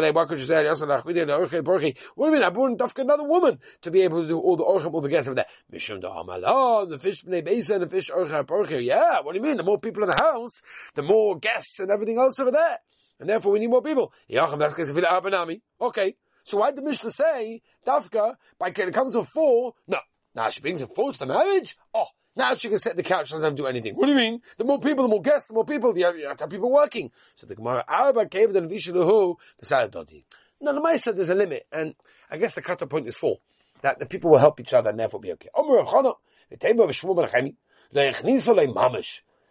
mean? 2.32 2.42
I 2.42 2.48
wouldn't 2.48 2.98
another 2.98 3.24
woman 3.24 3.58
to 3.82 3.90
be 3.90 4.00
able 4.02 4.22
to 4.22 4.28
do 4.28 4.38
all 4.38 4.56
the 4.56 4.64
orchim, 4.64 4.94
all 4.94 5.02
the 5.02 5.08
guests 5.08 5.28
over 5.28 5.34
there. 5.34 5.46
Mishum 5.72 6.00
da 6.00 6.22
amala, 6.22 6.88
the 6.88 6.98
fish 6.98 7.24
bnei 7.24 7.46
beisa, 7.46 7.78
the 7.78 7.88
fish 7.88 8.10
porchi. 8.10 8.82
Yeah, 8.82 9.20
what 9.20 9.32
do 9.32 9.38
you 9.38 9.44
mean? 9.44 9.58
The 9.58 9.62
more 9.62 9.78
people 9.78 10.02
in 10.02 10.08
the 10.08 10.16
house, 10.16 10.62
the 10.94 11.02
more 11.02 11.38
guests 11.38 11.78
and 11.78 11.90
everything 11.90 12.18
else 12.18 12.38
over 12.38 12.52
there. 12.52 12.78
And 13.20 13.28
therefore 13.28 13.52
we 13.52 13.60
need 13.60 13.70
more 13.70 13.82
people. 13.82 14.12
Okay. 15.80 16.16
So 16.44 16.56
why 16.56 16.70
did 16.70 16.78
the 16.78 16.82
Mishnah 16.82 17.10
say, 17.10 17.62
Dafka, 17.86 18.34
by 18.58 18.68
it 18.68 18.94
comes 18.94 19.12
to 19.12 19.22
four, 19.22 19.74
no, 19.86 19.98
now 20.34 20.48
she 20.48 20.60
brings 20.60 20.80
it 20.80 20.88
four 20.94 21.12
to 21.12 21.18
the 21.18 21.26
marriage. 21.26 21.76
Oh, 21.94 22.06
now 22.34 22.54
she 22.54 22.68
can 22.68 22.78
sit 22.78 22.96
the 22.96 23.02
couch, 23.02 23.30
doesn't 23.30 23.44
have 23.44 23.54
to 23.54 23.62
do 23.62 23.66
anything. 23.66 23.94
What 23.94 24.06
do 24.06 24.12
you 24.12 24.18
mean? 24.18 24.40
The 24.56 24.64
more 24.64 24.80
people, 24.80 25.04
the 25.04 25.10
more 25.10 25.20
guests, 25.20 25.48
the 25.48 25.54
more 25.54 25.66
people, 25.66 25.96
you 25.96 26.06
have, 26.06 26.16
you 26.16 26.46
people 26.48 26.72
working. 26.72 27.10
So 27.34 27.46
the 27.46 27.54
Gemara, 27.54 27.84
Arba 27.86 28.26
cave 28.26 28.52
the 28.54 28.62
Vishalahu, 28.62 29.36
beside 29.58 29.92
Dodi. 29.92 30.24
No, 30.60 30.72
the 30.72 30.98
said 30.98 31.16
there's 31.16 31.30
a 31.30 31.34
limit, 31.34 31.66
and 31.72 31.94
I 32.30 32.36
guess 32.36 32.54
the 32.54 32.62
cutter 32.62 32.86
point 32.86 33.06
is 33.06 33.16
four. 33.16 33.36
That 33.82 33.98
the 33.98 34.06
people 34.06 34.30
will 34.30 34.38
help 34.38 34.60
each 34.60 34.72
other 34.72 34.90
and 34.90 35.00
therefore 35.00 35.20
be 35.20 35.32
okay. 35.32 35.48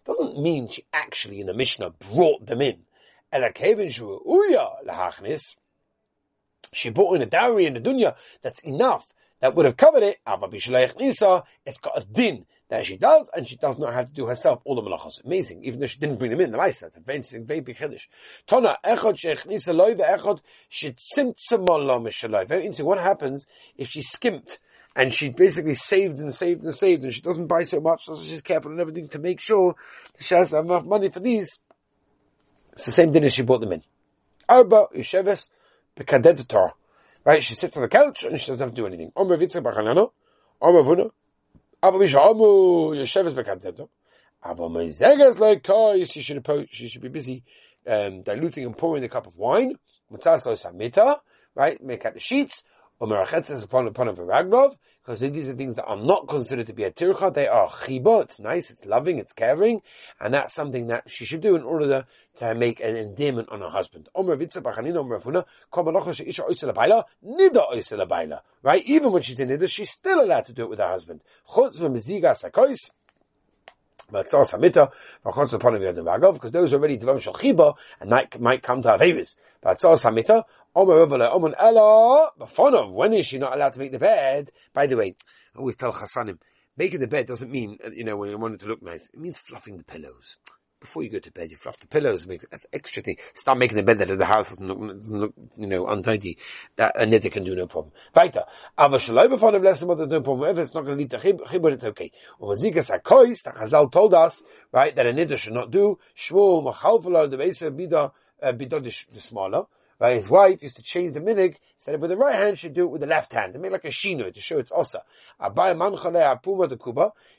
Doesn't 0.05 0.39
mean 0.39 0.67
she 0.69 0.83
actually 0.93 1.39
in 1.39 1.47
the 1.47 1.53
Mishnah 1.53 1.91
brought 1.91 2.45
them 2.45 2.61
in. 2.61 2.85
She 6.71 6.89
brought 6.89 7.15
in 7.15 7.21
a 7.21 7.25
dowry 7.25 7.65
in 7.65 7.73
the 7.73 7.81
dunya. 7.81 8.15
That's 8.41 8.59
enough 8.59 9.11
that 9.41 9.55
would 9.55 9.65
have 9.65 9.77
covered 9.77 10.03
it, 10.03 10.17
it's 10.25 11.77
got 11.79 11.97
a 11.97 12.05
din 12.05 12.45
that 12.69 12.85
she 12.85 12.97
does, 12.97 13.29
and 13.33 13.47
she 13.47 13.55
does 13.55 13.79
not 13.79 13.93
have 13.93 14.07
to 14.07 14.13
do 14.13 14.27
herself 14.27 14.61
all 14.65 14.75
the 14.75 14.81
malachos. 14.81 15.23
Amazing, 15.23 15.63
even 15.63 15.79
though 15.79 15.87
she 15.87 15.97
didn't 15.97 16.17
bring 16.17 16.31
them 16.31 16.41
in, 16.41 16.51
the 16.51 16.57
mice, 16.57 16.79
that's 16.79 16.97
a 16.97 17.01
very, 17.01 17.21
very 17.21 17.61
big 17.61 17.77
chiddush. 17.77 18.07
Tona, 18.47 18.75
echod 18.85 19.15
shechnisa 19.15 19.97
the 19.97 20.03
echod 20.03 20.41
shitsimtzamol 20.71 22.01
mishaloi. 22.01 22.47
Very 22.47 22.61
interesting, 22.61 22.85
what 22.85 22.99
happens 22.99 23.45
if 23.77 23.87
she 23.89 24.01
skimped, 24.01 24.59
and 24.95 25.13
she 25.13 25.29
basically 25.29 25.73
saved 25.73 26.19
and 26.19 26.33
saved 26.33 26.63
and 26.63 26.73
saved, 26.73 27.03
and 27.03 27.13
she 27.13 27.21
doesn't 27.21 27.47
buy 27.47 27.63
so 27.63 27.79
much, 27.79 28.05
so 28.05 28.21
she's 28.21 28.41
careful 28.41 28.71
and 28.71 28.79
everything 28.79 29.07
to 29.07 29.19
make 29.19 29.39
sure 29.39 29.75
that 30.15 30.23
she 30.23 30.35
has 30.35 30.53
enough 30.53 30.85
money 30.85 31.09
for 31.09 31.21
these. 31.21 31.59
It's 32.79 32.85
the 32.85 32.93
same 32.93 33.11
din 33.11 33.25
as 33.25 33.33
she 33.33 33.41
brought 33.41 33.59
them 33.59 33.73
in. 33.73 33.83
Arba, 34.47 34.87
Yesheves, 34.95 35.49
Bekadedator. 35.97 36.71
Right? 37.25 37.43
She 37.43 37.55
sits 37.55 37.75
on 37.75 37.81
the 37.81 37.89
couch 37.89 38.23
and 38.23 38.39
she 38.39 38.47
doesn't 38.47 38.61
have 38.61 38.69
to 38.69 38.75
do 38.75 38.87
anything. 38.87 39.11
Omer 39.17 39.35
Vitzik 39.35 39.61
Bachanano, 39.61 40.11
Omer 40.61 40.83
Vuna, 40.83 41.09
Ava 41.83 41.99
Misha 41.99 42.19
Omu 42.19 42.95
Yesheves 42.95 43.33
Bekanteto, 43.33 43.89
Ava 44.45 44.69
Mezegas 44.69 45.39
like 45.39 45.67
she 46.07 46.21
should, 46.21 46.47
she 46.71 46.87
should 46.87 47.01
be 47.01 47.09
busy, 47.09 47.43
um, 47.85 48.21
diluting 48.21 48.65
and 48.65 48.77
pouring 48.77 49.01
the 49.01 49.09
cup 49.09 49.27
of 49.27 49.35
wine, 49.35 49.75
Mitzas 50.09 50.45
Lo 50.45 50.53
Samita, 50.53 51.17
right? 51.55 51.83
Make 51.83 52.05
out 52.05 52.13
the 52.13 52.21
sheets, 52.21 52.63
or 52.99 53.07
merachetzes 53.07 53.63
upon 53.63 53.87
upon 53.87 54.07
a 54.09 54.13
ragnov, 54.13 54.75
because 55.01 55.19
these 55.19 55.49
are 55.49 55.55
things 55.55 55.75
that 55.75 55.85
are 55.85 55.97
not 55.97 56.27
considered 56.27 56.67
to 56.67 56.73
be 56.73 56.83
a 56.83 56.91
tircha. 56.91 57.33
They 57.33 57.47
are 57.47 57.67
chiba. 57.67 58.23
It's 58.23 58.39
nice. 58.39 58.69
It's 58.69 58.85
loving. 58.85 59.17
It's 59.17 59.33
caring, 59.33 59.81
and 60.19 60.33
that's 60.33 60.53
something 60.53 60.87
that 60.87 61.09
she 61.09 61.25
should 61.25 61.41
do 61.41 61.55
in 61.55 61.63
order 61.63 61.87
to, 61.87 62.05
to 62.35 62.55
make 62.55 62.79
an 62.81 62.95
endearment 62.95 63.49
on 63.49 63.61
her 63.61 63.69
husband. 63.69 64.09
Right? 68.61 68.83
Even 68.85 69.11
when 69.11 69.21
she's 69.21 69.39
in 69.39 69.49
nida, 69.49 69.69
she's 69.69 69.89
still 69.89 70.21
allowed 70.21 70.45
to 70.45 70.53
do 70.53 70.63
it 70.63 70.69
with 70.69 70.79
her 70.79 70.87
husband. 70.87 71.21
Matzah 74.11 74.49
Samita, 74.49 74.91
Machotz 75.25 75.53
upon 75.53 75.75
of 75.75 75.81
Yadavagov, 75.81 76.33
because 76.33 76.51
those 76.51 76.73
are 76.73 76.77
already 76.77 76.97
Devam 76.97 77.21
Shal 77.21 77.33
Chiba, 77.33 77.75
and 77.99 78.11
that 78.11 78.39
might 78.39 78.63
come 78.63 78.81
to 78.81 78.89
Avevis. 78.89 79.35
Matzah 79.63 79.99
Samita, 79.99 80.43
Omer 80.75 81.05
Uvale, 81.05 81.31
Omer 81.31 81.55
Ella, 81.57 82.31
Bafonov, 82.39 82.91
when 82.91 83.13
is 83.13 83.25
she 83.25 83.37
not 83.37 83.53
allowed 83.53 83.73
to 83.73 83.79
make 83.79 83.91
the 83.91 83.99
bed? 83.99 84.49
By 84.73 84.87
the 84.87 84.97
way, 84.97 85.15
I 85.55 85.59
always 85.59 85.75
tell 85.75 85.93
Chassanim, 85.93 86.39
making 86.77 86.99
the 86.99 87.07
bed 87.07 87.27
doesn't 87.27 87.51
mean, 87.51 87.77
uh, 87.85 87.89
you 87.91 88.03
know, 88.03 88.17
when 88.17 88.29
you 88.29 88.37
want 88.37 88.55
it 88.55 88.59
to 88.61 88.67
look 88.67 88.81
nice. 88.81 89.09
It 89.13 89.19
means 89.19 89.37
fluffing 89.37 89.77
the 89.77 89.83
pillows 89.83 90.37
before 90.79 91.03
you 91.03 91.09
go 91.09 91.19
to 91.19 91.31
bed, 91.31 91.51
you 91.51 91.57
fluff 91.57 91.79
the 91.79 91.87
pillows, 91.87 92.25
make 92.27 92.41
that's 92.49 92.65
extra 92.71 93.01
thing. 93.01 93.17
Start 93.33 93.57
making 93.57 93.77
the 93.77 93.83
bed 93.83 93.99
that 93.99 94.07
the 94.07 94.25
house 94.25 94.49
doesn't 94.49 94.67
look, 94.67 94.79
doesn't 94.95 95.19
look 95.19 95.33
you 95.57 95.67
know, 95.67 95.87
untidy. 95.87 96.37
That 96.75 96.93
a 96.95 97.05
knitter 97.05 97.29
can 97.29 97.43
do 97.43 97.55
no 97.55 97.67
problem. 97.67 97.93
Weiter. 98.15 98.43
Aber 98.77 98.97
shaloi 98.97 99.29
before 99.29 99.51
the 99.51 99.59
blessing, 99.59 99.87
there's 99.87 100.09
no 100.09 100.21
problem. 100.21 100.49
If 100.51 100.57
it's 100.59 100.73
not 100.73 100.85
going 100.85 100.97
to 100.97 101.01
lead 101.01 101.11
to 101.11 101.17
chibur, 101.17 101.73
it's 101.73 101.83
okay. 101.83 102.11
Umazikas 102.41 102.91
hakois, 102.91 103.43
the 103.43 103.51
Chazal 103.51 103.91
told 103.91 104.13
us, 104.13 104.41
right, 104.71 104.95
that 104.95 105.05
a 105.05 105.13
knitter 105.13 105.37
should 105.37 105.53
not 105.53 105.71
do. 105.71 105.99
Shmuel 106.17 106.73
machalfala, 106.73 107.29
the 107.29 107.37
base 107.37 107.61
of 107.61 107.73
bida, 107.73 108.11
uh, 108.41 108.51
bida 108.51 108.81
the 108.81 109.19
smaller. 109.19 109.65
Right, 109.99 110.15
his 110.15 110.29
wife 110.29 110.63
used 110.63 110.77
to 110.77 110.81
change 110.81 111.13
the 111.13 111.19
minig, 111.19 111.57
instead 111.73 111.95
of 111.95 111.99
with 111.99 112.09
the 112.09 112.15
right 112.15 112.33
hand, 112.33 112.57
she'd 112.57 112.73
do 112.73 112.83
it 112.83 112.91
with 112.91 113.01
the 113.01 113.07
left 113.07 113.33
hand, 113.33 113.53
It 113.53 113.59
made 113.59 113.73
like 113.73 113.83
a 113.83 113.89
shino, 113.89 114.33
to 114.33 114.39
show 114.39 114.57
it's 114.57 114.71
osa. 114.73 115.03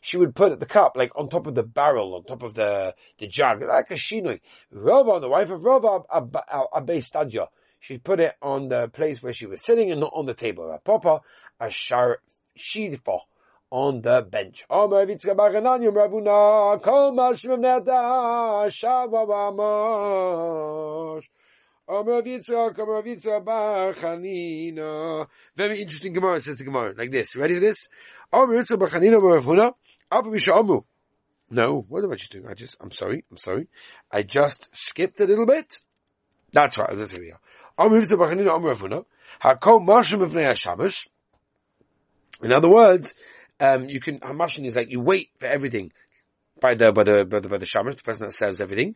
She 0.03 0.17
would 0.19 0.35
put 0.35 0.61
the 0.61 0.67
cup, 0.67 0.95
like, 0.95 1.11
on 1.17 1.31
top 1.31 1.47
of 1.47 1.55
the 1.55 1.63
barrel, 1.63 2.15
on 2.15 2.25
top 2.25 2.43
of 2.43 2.53
the, 2.53 2.95
the 3.19 3.29
jug, 3.29 3.63
like 3.63 3.91
a 3.91 3.95
shino. 3.95 4.39
Rava, 4.71 5.21
the 5.21 5.31
wife 5.31 5.49
of 5.49 5.65
Rava, 5.65 6.03
Abe 6.77 7.03
Stadia, 7.03 7.49
she'd 7.79 8.05
put 8.05 8.21
it 8.21 8.35
on 8.43 8.69
the 8.69 8.89
place 8.89 9.23
where 9.23 9.33
she 9.33 9.47
was 9.47 9.65
sitting 9.65 9.91
and 9.91 10.01
not 10.01 10.13
on 10.15 10.27
the 10.27 10.35
table. 10.35 10.79
Papa, 10.85 11.23
a 11.61 11.71
shar, 11.71 12.19
shidfa, 12.59 13.21
on 13.71 14.03
the 14.03 14.27
bench. 14.31 14.67
Very 25.57 25.81
interesting 25.81 26.13
Gemara 26.13 26.41
says 26.41 26.57
the 26.57 26.65
Gemara 26.65 26.95
like 26.97 27.11
this. 27.11 27.35
Ready 27.35 27.55
for 27.55 27.61
this? 27.61 27.89
No, 31.53 31.85
what 31.89 32.05
am 32.05 32.13
I 32.13 32.15
just 32.15 32.31
doing? 32.31 32.47
I 32.47 32.55
just, 32.55 32.77
I'm 32.81 32.93
sorry, 32.93 33.25
I'm 33.29 33.39
sorry. 33.39 33.67
I 34.11 34.23
just 34.23 34.69
skipped 34.73 35.19
a 35.21 35.27
little 35.27 35.47
bit. 35.47 35.79
That's 36.53 36.79
right, 36.79 36.97
that's 36.97 37.13
where 37.13 37.23
we 37.23 37.33
are. 37.33 37.41
In 42.43 42.53
other 42.53 42.69
words, 42.71 43.15
um, 43.59 43.89
you 43.89 43.99
can, 44.01 44.21
Hamashin 44.21 44.65
is 44.65 44.77
like 44.77 44.93
you 44.93 45.01
wait 45.01 45.31
for 45.41 45.47
everything 45.47 45.91
by 46.61 46.75
the, 46.75 46.93
by 46.93 47.03
the, 47.03 47.25
by 47.25 47.41
the, 47.41 47.49
by 47.49 47.59
the 47.59 47.67
Shamash, 47.67 47.97
the 47.97 48.03
person 48.03 48.23
that 48.23 48.33
serves 48.33 48.61
everything. 48.61 48.95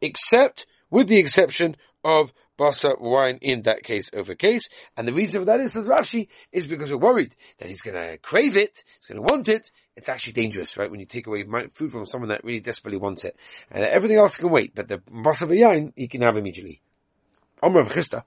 Except 0.00 0.66
with 0.92 1.08
the 1.08 1.18
exception 1.18 1.74
of 2.04 2.32
basa 2.60 3.00
wine 3.00 3.38
in 3.40 3.62
that 3.62 3.82
case 3.82 4.08
over 4.14 4.34
case. 4.34 4.68
And 4.96 5.08
the 5.08 5.12
reason 5.12 5.40
for 5.40 5.46
that 5.46 5.60
is, 5.60 5.72
says 5.72 5.86
Rashi, 5.86 6.28
is 6.52 6.66
because 6.66 6.90
we're 6.90 6.98
worried 6.98 7.34
that 7.58 7.68
he's 7.68 7.80
to 7.80 8.18
crave 8.18 8.56
it, 8.56 8.84
he's 8.98 9.16
to 9.16 9.22
want 9.22 9.48
it. 9.48 9.70
It's 9.96 10.08
actually 10.08 10.34
dangerous, 10.34 10.76
right? 10.76 10.90
When 10.90 11.00
you 11.00 11.06
take 11.06 11.26
away 11.26 11.44
food 11.72 11.90
from 11.92 12.06
someone 12.06 12.28
that 12.28 12.44
really 12.44 12.60
desperately 12.60 12.98
wants 12.98 13.24
it. 13.24 13.36
And 13.70 13.82
everything 13.82 14.18
else 14.18 14.36
can 14.36 14.50
wait, 14.50 14.74
but 14.74 14.86
the 14.86 14.98
basa 14.98 15.48
wine 15.48 15.92
he 15.96 16.08
can 16.08 16.20
have 16.20 16.36
immediately. 16.36 16.80
Omer 17.62 17.80
of 17.80 17.88
Chista. 17.88 18.24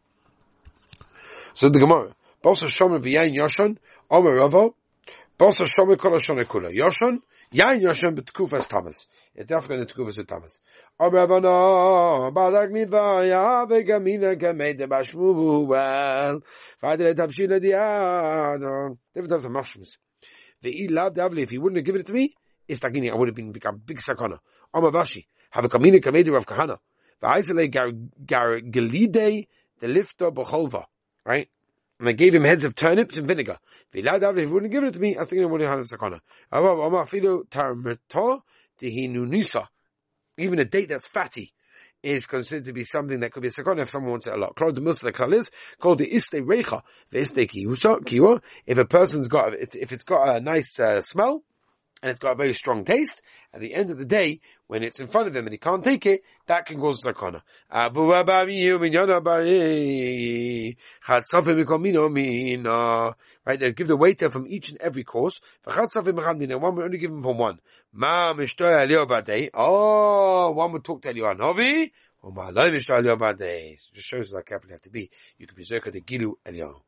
So 1.54 1.70
the 1.70 1.80
Gemara. 1.80 2.16
Basa 2.44 2.68
shomer 2.68 3.00
Ravo, 4.10 4.76
Basa 5.40 5.66
shomer 5.66 5.98
kol. 5.98 7.20
Yain 7.56 7.80
yoshon 7.82 8.20
betkufas 8.20 8.68
Tammuz. 8.68 9.08
It's 9.34 9.48
definitely 9.48 9.78
going 9.78 9.88
to 9.88 9.94
Tkufas 9.94 10.18
with 10.18 10.28
Tammuz. 10.28 10.60
Rabbanon, 11.00 12.34
Badak 12.34 12.70
Nidvaya, 12.70 13.66
Vegamina 13.66 14.36
Kameda 14.36 14.90
Bashmuel, 14.90 16.42
Father 16.82 17.14
Tavshina 17.14 17.62
Diado, 17.64 18.98
different 19.14 19.32
types 19.32 19.46
of 19.46 19.52
mushrooms. 19.52 19.98
The 20.62 20.90
Elab 20.90 21.16
Davli, 21.16 21.44
if 21.44 21.52
he 21.52 21.58
wouldn't 21.58 21.78
have 21.78 21.86
given 21.86 22.02
it 22.02 22.08
to 22.08 22.14
me, 22.14 22.34
it's 22.68 22.82
Tagini, 22.82 23.10
I 23.10 23.16
would 23.16 23.30
have 23.30 23.36
been 23.36 23.54
become 23.54 23.78
big 23.78 24.00
sakana. 24.00 24.40
Bashi, 24.74 25.26
have 25.52 25.64
a 25.64 25.70
Kamina 25.70 26.02
Kameda 26.04 26.34
Rav 26.34 26.46
Kahana. 26.46 26.80
V'aisele 27.24 27.72
Gar 27.72 28.60
Galide, 28.60 29.48
the 29.80 29.88
lifter 29.88 30.30
Bocholva, 30.30 30.84
right? 31.26 31.48
And 32.00 32.10
I 32.10 32.12
gave 32.12 32.36
him 32.36 32.44
heads 32.44 32.64
of 32.64 32.76
turnips 32.76 33.18
and 33.18 33.28
vinegar. 33.28 33.58
If 33.94 34.38
he 34.38 34.46
wouldn't 34.46 34.72
give 34.72 34.84
it 34.84 34.94
to 34.94 35.00
me, 35.00 35.16
I 35.18 35.20
thinking 35.20 35.44
I 35.44 35.46
would 35.46 35.62
have 35.62 35.70
had 35.70 35.80
a 35.80 35.84
sakana. 35.84 36.20
Even 40.38 40.60
a 40.60 40.66
date 40.66 40.90
that's 40.90 41.08
fatty 41.08 41.54
is 42.04 42.26
considered 42.26 42.66
to 42.66 42.74
be 42.74 42.84
something 42.84 43.22
that 43.22 43.32
could 43.32 43.42
be 43.42 43.48
a 43.48 43.52
sakon 43.52 43.80
if 43.80 43.90
someone 43.90 44.12
wants 44.12 44.28
it 44.28 44.34
a 44.34 44.38
lot. 44.38 44.56
The 44.56 44.74
the 44.74 45.38
is 45.38 45.50
called 45.80 46.00
the 46.00 46.08
iste 46.08 46.42
recha, 46.42 46.82
the 47.10 47.20
iste 47.20 47.50
kiwa. 47.50 48.42
If 48.66 48.78
a 48.78 48.86
person's 48.86 49.30
got, 49.30 49.54
if 49.54 49.92
it's 49.92 50.04
got 50.04 50.36
a 50.36 50.42
nice 50.42 50.80
uh, 50.80 51.02
smell 51.02 51.44
and 52.06 52.12
it's 52.12 52.20
got 52.20 52.34
a 52.34 52.36
very 52.36 52.54
strong 52.54 52.86
taste, 52.86 53.20
at 53.52 53.62
the 53.62 53.74
end 53.74 53.90
of 53.90 53.98
the 53.98 54.06
day, 54.06 54.40
when 54.68 54.84
it's 54.84 55.00
in 55.00 55.08
front 55.08 55.26
of 55.28 55.34
them 55.34 55.48
and 55.48 55.54
he 55.54 55.58
can't 55.58 55.84
take 55.84 56.06
it, 56.06 56.22
that 56.46 56.68
can 56.68 56.80
cause 56.80 57.02
sakana. 57.02 57.42
Right, 63.48 63.60
they 63.60 63.72
give 63.72 63.88
the 63.88 63.98
waiter 63.98 64.30
from 64.30 64.46
each 64.48 64.70
and 64.70 64.80
every 64.80 65.04
course. 65.04 65.42
One 65.66 65.90
would 66.76 66.86
only 66.86 66.98
give 67.00 67.10
him 67.10 67.24
from 67.24 67.40
one. 67.40 67.60
Oh, 69.56 70.52
one 70.52 70.72
would 70.74 70.84
talk 70.84 71.02
to 71.02 71.12
Eliyahu 71.12 71.38
Novi. 71.40 71.92
It 72.24 73.80
just 73.96 74.08
shows 74.08 74.32
how 74.32 74.42
careful 74.42 74.70
you 74.70 74.74
have 74.74 74.82
to 74.82 74.92
be. 74.92 75.10
You 75.40 75.48
could 75.48 75.58
be 75.58 75.66
Zerka 75.66 75.92
the 75.92 76.02
Gilu 76.02 76.34
Eliyahu. 76.46 76.82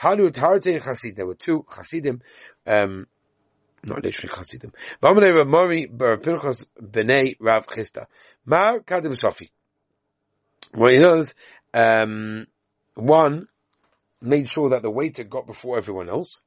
There 0.00 1.26
were 1.26 1.34
two 1.34 1.66
Chasidim, 1.74 2.22
um, 2.66 3.06
not 3.84 4.02
literally 4.02 4.34
Chasidim. 4.34 4.72
Vamane 5.02 5.34
Rav 5.34 5.46
Mori 5.46 5.86
Bar 5.86 6.18
Pinchas 6.18 6.64
B'nei 6.80 7.36
Rav 7.40 7.66
Chisda. 7.66 8.06
Mar 8.44 8.80
Kadim 8.80 9.16
Sofi. 9.16 9.50
Well, 10.74 10.92
he 10.92 10.98
knows, 10.98 11.34
um, 11.72 12.46
one 12.94 13.48
made 14.20 14.48
sure 14.48 14.70
that 14.70 14.82
the 14.82 14.90
waiter 14.90 15.24
got 15.24 15.46
before 15.46 15.78
everyone 15.78 16.08
else. 16.08 16.40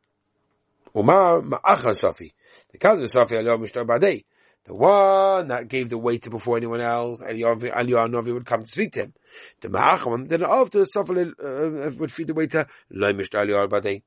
Umar 0.95 1.41
Ma'acha 1.41 1.95
Sofi. 1.95 2.33
The 2.71 2.77
Kadim 2.77 3.09
Sofi 3.09 3.35
Aliyah 3.35 3.59
Mishtar 3.59 3.85
Badei. 3.85 4.25
The 4.65 4.75
one 4.75 5.47
that 5.47 5.67
gave 5.67 5.89
the 5.89 5.97
waiter 5.97 6.29
before 6.29 6.57
anyone 6.57 6.81
else, 6.81 7.19
Eliyahu 7.21 8.11
Novi 8.11 8.31
would 8.31 8.45
come 8.45 8.63
to 8.63 8.69
speak 8.69 8.91
to 8.93 9.00
him. 9.01 9.13
The 9.61 9.69
Ma'acha 9.69 10.05
one, 10.05 10.27
then 10.27 10.43
after 10.43 10.85
Sofi 10.85 11.31
uh, 11.43 11.91
would 11.97 12.11
feed 12.11 12.27
the 12.27 12.33
waiter, 12.33 12.67
Lo 12.91 13.11
Mishtar 13.13 13.47
Aliyah 13.47 13.69
Badei. 13.69 14.03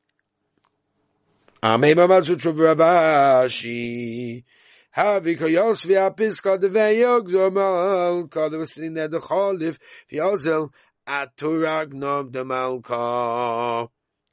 Amei 1.64 1.94
Mamazut 1.94 2.42
Rabashi. 2.42 4.44
Havi 4.94 5.38
koyos 5.38 5.86
v'apiska 5.86 6.60
deveyog 6.60 7.30
zomal 7.30 8.30
kol 8.30 8.50
was 8.50 8.72
sitting 8.72 8.92
there 8.92 9.08
the 9.08 9.18
cholif 9.18 9.78
v'yozel 10.12 10.68
aturagnog 11.08 12.32
the 12.32 12.44
malka 12.44 13.88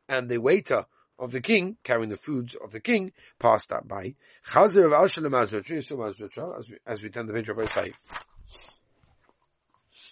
and 0.10 0.28
the 0.28 0.40
waiter 0.40 0.86
of 1.18 1.32
the 1.32 1.40
king 1.40 1.78
carrying 1.86 2.10
the 2.10 2.18
foods 2.18 2.58
of 2.62 2.74
the 2.74 2.82
king 2.82 3.14
passed 3.40 3.70
that 3.70 3.88
by 3.88 4.14
Chazer 4.50 4.88
of 4.88 4.92
Alshalem 4.92 5.32
Azrutri 5.32 5.82
so 5.82 5.96
Azrutri 5.96 6.60
as 6.60 6.70
we 6.70 6.78
as 6.86 7.02
we 7.02 7.10
turn 7.10 7.28
the 7.28 7.34
page 7.34 7.48
of 7.48 7.58
Isaiah. 7.58 7.94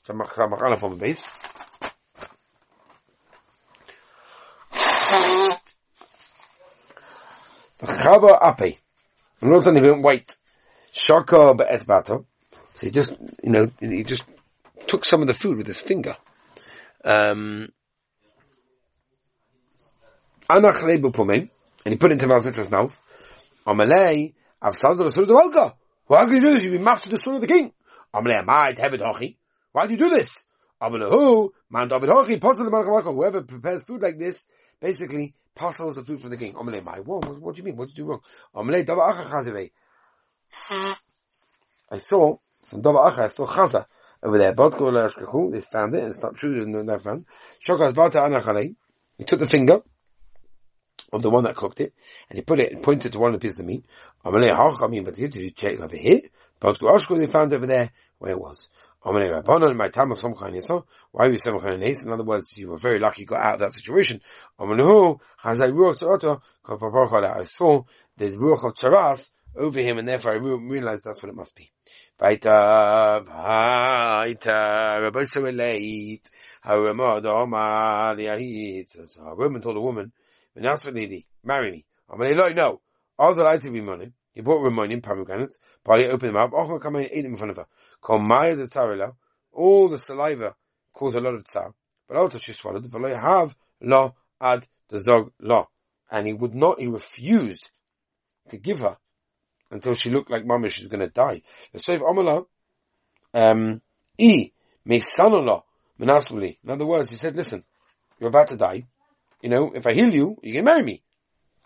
Samach 0.08 0.30
samach 0.30 0.80
from 0.80 0.92
the 0.92 1.06
base. 1.06 1.49
Chava 7.82 8.38
ape. 8.42 8.80
And 9.42 9.52
all 9.52 9.58
of 9.58 9.64
a 9.64 9.66
sudden 9.66 9.84
he 9.84 9.90
went 9.90 10.04
white. 10.04 10.34
Shaka 10.92 11.54
be'et 11.54 11.86
bato. 11.86 12.26
So 12.74 12.82
he 12.82 12.92
just, 12.92 13.12
you 13.44 13.52
know, 13.52 13.72
he 13.80 14.04
just 14.04 14.24
took 14.88 15.06
some 15.06 15.22
of 15.22 15.28
the 15.28 15.34
food 15.34 15.58
with 15.58 15.68
his 15.68 15.82
finger. 15.82 16.18
Um. 17.04 17.70
And 20.52 20.66
he 20.66 21.96
put 21.98 22.12
it 22.12 22.14
into 22.14 22.28
Mar 22.28 22.40
Zutra's 22.40 22.72
mouth. 22.72 23.00
Amalei, 23.68 24.34
avsal 24.64 24.98
the 24.98 25.04
Welka. 25.04 25.74
Why 26.08 26.26
can 26.26 26.36
you 26.36 26.42
do 26.42 26.54
this? 26.56 26.64
You 26.64 26.72
be 26.72 26.80
master 26.80 27.10
the 27.10 27.20
son 27.20 27.36
of 27.36 27.42
the 27.42 27.48
king. 27.48 27.72
Amalei, 28.14 28.44
amai, 28.44 28.76
tevet 28.76 29.00
hochi. 29.00 29.38
Why 29.72 29.86
do 29.86 29.94
you 29.94 30.00
do 30.00 30.10
this? 30.10 30.44
Who 30.82 31.54
man 31.70 31.90
whoever 31.90 33.42
prepares 33.44 33.82
food 33.82 34.02
like 34.02 34.18
this, 34.18 34.46
basically 34.80 35.34
parcels 35.54 35.96
the 35.96 36.06
food 36.06 36.22
for 36.22 36.30
the 36.30 36.38
king. 36.38 36.54
My 36.54 37.00
what, 37.00 37.40
what 37.40 37.56
do 37.56 37.60
you 37.60 37.66
mean? 37.66 37.76
What 37.76 37.90
did 37.90 37.98
you 37.98 38.06
do 38.06 38.10
wrong? 38.12 38.22
I 41.92 41.98
saw 41.98 42.38
from 42.64 42.82
Dava 42.82 43.12
Acha 43.12 43.20
I 43.20 43.28
saw 43.30 43.46
Chaza 43.46 43.86
over 44.24 44.38
there. 44.38 44.54
They 44.54 45.62
found 45.62 45.96
it 45.96 46.04
and 46.04 46.14
it's 46.14 46.22
not 46.22 46.36
true 46.36 46.62
in 46.62 46.86
that 46.86 47.02
found. 47.04 47.26
Shokas 47.68 47.94
Bata 47.94 48.20
Anachalei. 48.20 48.76
He 49.18 49.26
took 49.26 49.40
the 49.40 49.50
finger 49.50 49.82
of 51.12 51.22
the 51.22 51.30
one 51.30 51.44
that 51.44 51.56
cooked 51.56 51.80
it, 51.82 51.94
and 52.30 52.38
he 52.38 52.44
put 52.44 52.60
it 52.60 52.72
and 52.72 52.84
pointed 52.84 53.12
to 53.12 53.20
one 53.20 53.34
of 53.34 53.40
the 53.40 53.46
pieces 53.46 53.60
of 53.60 53.66
meat. 53.66 53.84
Amalei 54.24 54.56
Hachamim, 54.56 55.04
but 55.04 55.16
did 55.16 55.36
you 55.36 55.52
check 55.52 55.80
over 55.80 55.96
here? 55.96 56.22
They 56.62 57.26
found 57.26 57.52
over 57.54 57.66
there 57.66 57.92
where 58.20 58.32
it 58.32 58.40
was. 58.40 58.70
Of 59.02 59.16
of 59.16 60.84
Why 61.12 61.26
are 61.26 61.32
you 61.32 61.40
of 61.46 61.66
In 61.66 62.12
other 62.12 62.24
words, 62.24 62.58
you 62.58 62.70
were 62.70 62.78
very 62.78 63.00
lucky 63.00 63.22
you 63.22 63.28
got 63.28 63.42
out 63.42 63.54
of 63.56 63.60
that 63.62 63.74
situation. 63.74 64.22
I 64.60 64.64
saw 67.46 67.84
the 68.18 68.26
Ruach 68.32 68.66
of 68.66 68.74
Tzaras 68.76 69.32
over 69.56 69.80
him, 69.80 70.00
and 70.00 70.08
therefore 70.08 70.32
I 70.34 70.36
realized 70.36 71.04
that's 71.06 71.24
what 71.24 71.30
it 71.30 71.36
must 71.36 71.56
be. 71.56 71.72
Baita, 72.20 73.26
Baita, 73.26 75.02
Rabbi 75.02 75.24
so 75.26 75.42
late. 75.42 76.30
How 76.62 76.76
Ramad 76.76 77.26
Omar 77.26 78.16
Yahid. 78.18 78.88
A 79.20 79.36
woman 79.36 79.62
told 79.62 79.78
a 79.78 79.82
woman, 79.82 80.12
marry 81.44 81.72
me. 81.72 81.86
I'm 82.10 82.20
like, 82.20 82.56
no. 82.56 82.82
All 83.18 83.34
the 83.34 83.44
light 83.44 83.62
be 83.64 83.80
money. 83.80 84.12
He 84.34 84.42
bought 84.42 84.62
Ramonian 84.62 85.02
pomegranates, 85.02 85.60
he 86.00 86.08
opened 86.08 86.30
them 86.30 86.38
up. 86.38 86.52
Ochma 86.52 86.82
come 86.82 86.98
and 86.98 87.10
ate 87.12 87.24
them 87.24 87.34
in 87.34 87.38
front 87.38 87.52
of 87.52 87.58
her. 87.58 87.68
Called 88.02 88.22
the 88.22 88.70
Tsarela. 88.72 89.14
All 89.52 89.90
the 89.90 89.98
saliva 89.98 90.56
caused 90.94 91.18
a 91.18 91.22
lot 91.22 91.34
of 91.34 91.46
tsar. 91.46 91.74
But 92.08 92.18
also 92.18 92.38
she 92.38 92.54
swallowed. 92.54 92.90
V'lo 92.90 93.20
have 93.22 93.56
lo 93.82 94.16
ad 94.40 94.68
the 94.90 95.00
zog 95.00 95.32
lo. 95.40 95.70
And 96.12 96.28
he 96.28 96.34
would 96.34 96.56
not, 96.56 96.80
he 96.80 96.88
refused 96.88 97.70
to 98.50 98.58
give 98.58 98.80
her 98.80 98.98
until 99.72 99.94
she 99.96 100.10
looked 100.10 100.32
like 100.32 100.46
mama 100.46 100.70
she's 100.70 100.88
going 100.88 101.02
to 101.02 101.08
die. 101.08 101.42
The 101.74 101.80
Seif 101.80 102.02
Amala, 102.02 102.46
um, 103.34 103.82
E, 104.18 104.52
me 104.86 105.02
son-in-law, 105.02 105.64
Menasmuli. 106.00 106.58
In 106.64 106.72
other 106.72 106.86
words, 106.86 107.12
he 107.12 107.18
said, 107.18 107.36
listen, 107.36 107.64
you're 108.20 108.30
about 108.30 108.50
to 108.50 108.58
die. 108.58 108.88
You 109.42 109.50
know, 109.50 109.72
if 109.74 109.86
I 109.86 109.94
heal 109.94 110.12
you, 110.12 110.38
you 110.42 110.54
can 110.54 110.66
marry 110.66 110.84
me. 110.84 111.04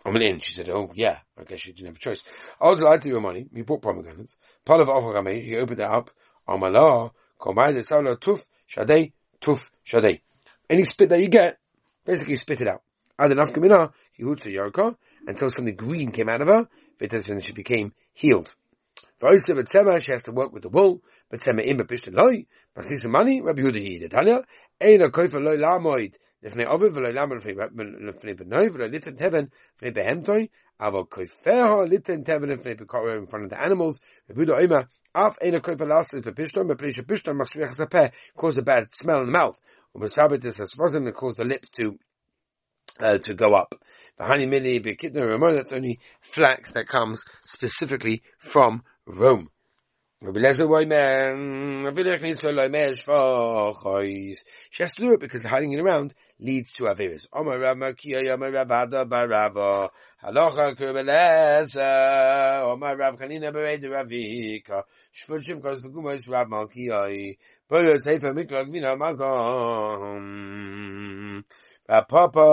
I'm 0.06 0.16
in. 0.18 0.42
She 0.42 0.52
said, 0.52 0.70
oh, 0.70 0.92
yeah. 0.94 1.20
I 1.40 1.44
guess 1.44 1.62
she 1.62 1.72
didn't 1.72 1.88
have 1.88 1.96
a 1.96 2.00
choice. 2.00 2.20
I 2.60 2.70
was 2.70 2.80
delighted 2.80 3.04
to 3.04 3.10
your 3.10 3.22
money. 3.22 3.48
He 3.56 3.62
bought 3.62 3.82
pomegranates. 3.82 4.38
Part 4.66 4.82
of 4.82 4.88
he 5.28 5.56
opened 5.56 5.80
it 5.80 5.86
up. 5.86 6.12
Amala, 6.49 7.11
Komai, 7.41 7.75
the 7.75 7.83
Sala, 7.85 8.17
Tuf, 8.17 8.41
Shadei, 8.69 9.13
Tuf, 9.41 9.71
Shadei. 9.87 10.21
Any 10.69 10.85
spit 10.85 11.09
that 11.11 11.21
you 11.21 11.29
get, 11.29 11.59
basically 12.05 12.37
spit 12.37 12.61
it 12.61 12.69
out. 12.69 12.83
Add 13.19 13.33
enough 13.33 13.53
kamina, 13.53 13.93
he 14.13 14.25
would 14.25 14.41
say 14.41 14.53
Yarka, 14.53 14.97
until 15.27 15.51
something 15.51 15.75
green 15.75 16.11
came 16.13 16.29
out 16.29 16.41
of 16.41 16.49
her, 16.49 16.69
and 17.01 17.45
she 17.45 17.53
became 17.53 17.93
healed. 18.13 18.53
She 19.21 20.13
has 20.13 20.23
to 20.25 20.33
work 20.33 20.53
with 20.53 20.63
the 20.63 20.69
wool, 20.69 21.03
but 21.31 21.43
Sema 21.43 21.63
im 21.63 21.79
bepishten 21.79 22.15
loy, 22.15 22.47
but 22.75 22.85
see 22.85 22.99
some 22.99 23.13
money, 23.13 23.41
Rabbi 23.41 23.63
Yehuda 23.63 23.79
he 23.79 23.99
did. 23.99 24.11
Tanya, 24.13 24.43
ein 24.81 25.03
a 25.03 25.11
koifer 25.11 25.43
loy 25.43 25.57
lamoid, 25.57 26.15
לפני 26.43 26.65
עובד 26.65 26.97
ולא 26.97 27.11
למה 27.11 27.35
לפני 28.09 28.35
בנוי 28.35 28.69
ולא 28.73 28.87
ליתן 28.87 29.11
תבן 29.11 29.45
לפני 29.77 29.91
בהמתוי, 29.91 30.47
אבל 30.81 31.01
כופר 31.09 31.81
ליתן 31.83 32.23
תבן 32.23 32.49
לפני 32.49 32.75
בקור 32.75 33.01
in 33.01 33.31
front 33.31 33.51
of 33.51 33.51
the 33.51 33.57
animals, 33.57 34.01
רבודו 34.31 34.59
אימה, 34.59 34.79
אף 34.79 35.02
Af 35.16 35.38
ena 35.42 35.60
koipa 35.60 35.86
lasis 35.86 36.22
bepishton, 36.22 36.68
bepleisha 36.68 37.04
pishton 37.04 37.38
masriach 37.38 37.76
zapeh, 37.76 38.12
cause 38.36 38.58
a 38.58 38.64
bad 38.64 38.94
smell 38.96 39.20
in 39.20 39.28
the 39.28 39.32
mouth. 39.32 39.60
Umasabit 39.96 40.44
is 40.44 40.58
asfazin, 40.58 41.06
and 41.06 41.14
cause 41.14 41.36
the 41.36 41.46
lips 41.46 41.70
to, 41.70 42.00
uh, 43.00 43.20
to 43.20 43.36
go 43.36 43.54
up. 43.54 43.76
Vahani 44.20 44.48
mili 44.48 44.84
bekitna 44.84 45.28
ramon, 45.28 45.56
that's 45.56 45.72
only 45.72 46.00
flax 46.22 46.72
that 46.72 46.88
comes 46.88 47.24
specifically 47.46 48.24
from 48.40 48.84
Rome. 49.06 49.50
Rabbi 50.24 50.40
Lezer 50.40 50.70
Wayman, 50.70 51.84
Rabbi 51.84 52.02
Lezer 52.02 52.22
needs 52.22 52.40
to 52.40 52.48
loimesh 52.48 53.06
vachois. 53.06 54.38
She 54.72 54.84
has 54.84 54.94
to 54.94 55.02
do 55.02 55.14
it 55.14 55.20
because 55.20 55.44
hiding 55.44 55.74
it 55.74 55.82
around 55.82 56.14
leads 56.40 56.72
to 56.74 56.84
Averis. 56.84 57.26
Omar 57.34 57.60
Rav 57.60 57.76
Makiya, 57.76 58.30
Omar 58.30 58.52
Rav 58.52 58.68
Hada 58.70 59.06
Barava, 59.06 59.90
Halacha 60.24 60.78
Kurbeleza, 60.80 62.64
Omar 62.64 62.96
Rav 62.96 63.18
Kanina 63.18 63.52
Bereda 63.52 63.90
Ravika, 63.90 64.84
שפולשם 65.14 65.62
קאס 65.62 65.86
דגומא 65.86 66.10
איז 66.10 66.30
וואב 66.30 66.48
מאכע 66.48 67.06
איי 67.06 67.34
פול 67.68 67.86
דער 67.86 67.98
זייף 67.98 68.24
מיט 68.24 68.50
קלאג 68.50 68.70
ווינער 68.70 68.96
מאכן 68.96 69.24
פא 71.88 72.02
פא 72.10 72.28
פא 72.34 72.46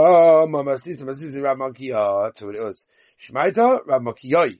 מאמעסטיס 0.52 1.02
מאסיס 1.02 1.36
וואב 1.36 1.56
מאכע 1.56 2.22
איי 2.24 2.32
צו 2.34 2.52
דער 2.52 2.66
עס 2.68 2.88
שמייטער 3.18 3.76
וואב 3.86 4.56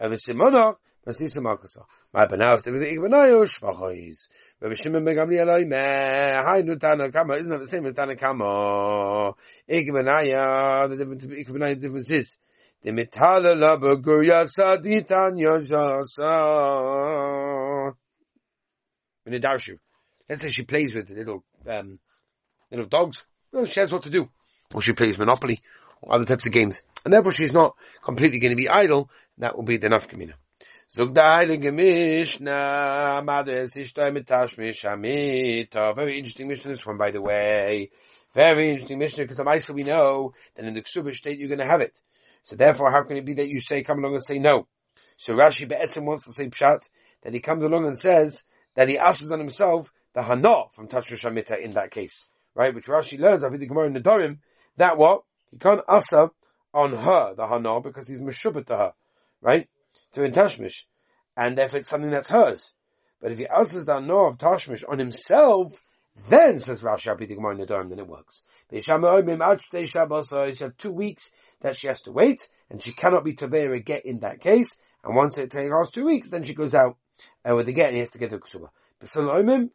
אבער 0.00 0.16
סימונא 0.16 0.66
מאסיס 1.06 1.36
מאכסע 1.36 1.80
מאי 2.14 2.26
בנאוס 2.30 2.68
דער 2.68 2.82
איך 2.82 2.98
בנאיו 3.02 3.46
שפאך 3.46 3.78
איז 3.90 4.28
ווען 4.62 4.76
שימ 4.76 5.04
מגעמלי 5.04 5.40
אליי 5.40 5.64
מא 5.64 5.76
היי 6.46 6.62
נו 6.62 6.74
טאנה 6.76 7.10
קאמא 7.12 7.32
איז 7.34 7.46
נאָ 7.46 7.56
דער 7.56 7.66
זיימע 7.66 7.92
טאנה 7.92 8.16
קאמא 8.16 8.44
איך 9.68 9.84
איך 11.38 11.48
זיס 12.00 12.38
the. 12.84 12.90
In 19.26 19.34
a 19.34 19.40
Darshu. 19.40 19.78
Let's 20.28 20.42
say 20.42 20.50
she 20.50 20.62
plays 20.62 20.94
with 20.94 21.10
little, 21.10 21.42
um, 21.68 21.98
little 22.70 22.86
dogs. 22.86 23.22
Well, 23.52 23.66
she 23.66 23.80
has 23.80 23.90
what 23.90 24.04
to 24.04 24.10
do. 24.10 24.28
Or 24.72 24.82
she 24.82 24.92
plays 24.92 25.18
Monopoly 25.18 25.58
or 26.02 26.14
other 26.14 26.24
types 26.24 26.46
of 26.46 26.52
games. 26.52 26.82
And 27.04 27.12
therefore 27.12 27.32
she's 27.32 27.52
not 27.52 27.74
completely 28.04 28.38
going 28.38 28.52
to 28.52 28.56
be 28.56 28.68
idle. 28.68 29.10
That 29.38 29.56
will 29.56 29.64
be 29.64 29.76
the 29.76 29.88
nafkamina. 29.88 30.34
Mitashmish 34.10 34.90
Amita. 34.90 35.92
Very 35.94 36.16
interesting 36.16 36.48
Mishnah 36.48 36.70
this 36.70 36.86
one, 36.86 36.96
by 36.96 37.10
the 37.10 37.20
way. 37.20 37.90
Very 38.34 38.70
interesting 38.70 38.98
Mishnah, 38.98 39.24
because 39.24 39.36
the 39.36 39.44
Maisa 39.44 39.70
we 39.70 39.82
know 39.82 40.32
that 40.56 40.64
in 40.64 40.74
the 40.74 40.82
Ksuba 40.82 41.14
state 41.14 41.38
you're 41.38 41.48
going 41.48 41.58
to 41.58 41.66
have 41.66 41.80
it. 41.80 41.94
So 42.48 42.56
therefore, 42.56 42.90
how 42.90 43.02
can 43.04 43.16
it 43.16 43.24
be 43.24 43.34
that 43.34 43.48
you 43.48 43.60
say, 43.60 43.82
come 43.82 43.98
along 43.98 44.14
and 44.14 44.24
say 44.26 44.38
no? 44.38 44.66
So 45.16 45.34
Rashi 45.34 45.68
Be'etzim 45.68 46.04
wants 46.04 46.26
to 46.26 46.34
say 46.34 46.48
Pshat, 46.48 46.80
that 47.22 47.34
he 47.34 47.40
comes 47.40 47.62
along 47.62 47.86
and 47.86 47.98
says 48.00 48.38
that 48.74 48.88
he 48.88 48.98
asks 48.98 49.30
on 49.30 49.38
himself 49.38 49.92
the 50.14 50.22
Hana 50.22 50.64
from 50.74 50.88
Tashmish 50.88 51.24
Amita 51.24 51.58
in 51.58 51.72
that 51.72 51.90
case 51.90 52.26
right? 52.58 52.74
Which 52.74 52.86
Rashi 52.86 53.18
learns, 53.18 53.44
I 53.44 53.56
the 53.56 53.66
Gemara 53.66 53.86
in 53.86 53.92
the 53.94 54.00
Dorim, 54.00 54.38
that 54.76 54.98
what? 54.98 55.22
He 55.50 55.58
can't 55.58 55.80
asa 55.88 56.30
on 56.74 56.92
her, 56.92 57.34
the 57.34 57.46
Hana, 57.46 57.80
because 57.80 58.08
he's 58.08 58.20
Meshubah 58.20 58.66
to 58.66 58.76
her, 58.76 58.92
right? 59.40 59.68
To 60.14 60.24
in 60.24 60.32
Tashmish. 60.32 60.82
And 61.36 61.56
therefore 61.56 61.78
it's 61.78 61.88
something 61.88 62.10
that's 62.10 62.28
hers. 62.28 62.74
But 63.22 63.30
if 63.30 63.38
he 63.38 63.46
asks 63.46 63.84
the 63.84 63.94
Hana 63.94 64.16
of 64.16 64.38
Tashmish 64.38 64.82
on 64.88 64.98
himself, 64.98 65.84
then, 66.28 66.58
says 66.58 66.82
Rashi, 66.82 67.12
I 67.12 67.14
the 67.14 67.26
Gemara 67.36 67.52
in 67.52 67.60
the 67.60 67.66
Dorim, 67.66 67.90
then 67.90 68.00
it 68.00 68.08
works. 68.08 68.42
You 68.70 68.82
have 68.82 70.76
two 70.76 70.90
weeks 70.90 71.30
that 71.60 71.76
she 71.76 71.86
has 71.86 72.02
to 72.02 72.12
wait, 72.12 72.48
and 72.70 72.82
she 72.82 72.92
cannot 72.92 73.24
be 73.24 73.34
Tavera 73.34 73.84
get 73.84 74.06
in 74.06 74.20
that 74.20 74.40
case, 74.40 74.70
and 75.04 75.16
once 75.16 75.36
it 75.38 75.50
takes 75.50 75.90
two 75.90 76.04
weeks, 76.04 76.28
then 76.30 76.44
she 76.44 76.54
goes 76.54 76.74
out 76.74 76.96
uh, 77.48 77.54
with 77.54 77.66
the 77.66 77.72
get 77.72 77.88
and 77.88 77.94
he 77.94 78.00
has 78.00 78.10
to 78.10 78.18
get 78.18 78.30
the 78.30 78.38
Ksuba. 78.38 78.68
But 79.00 79.08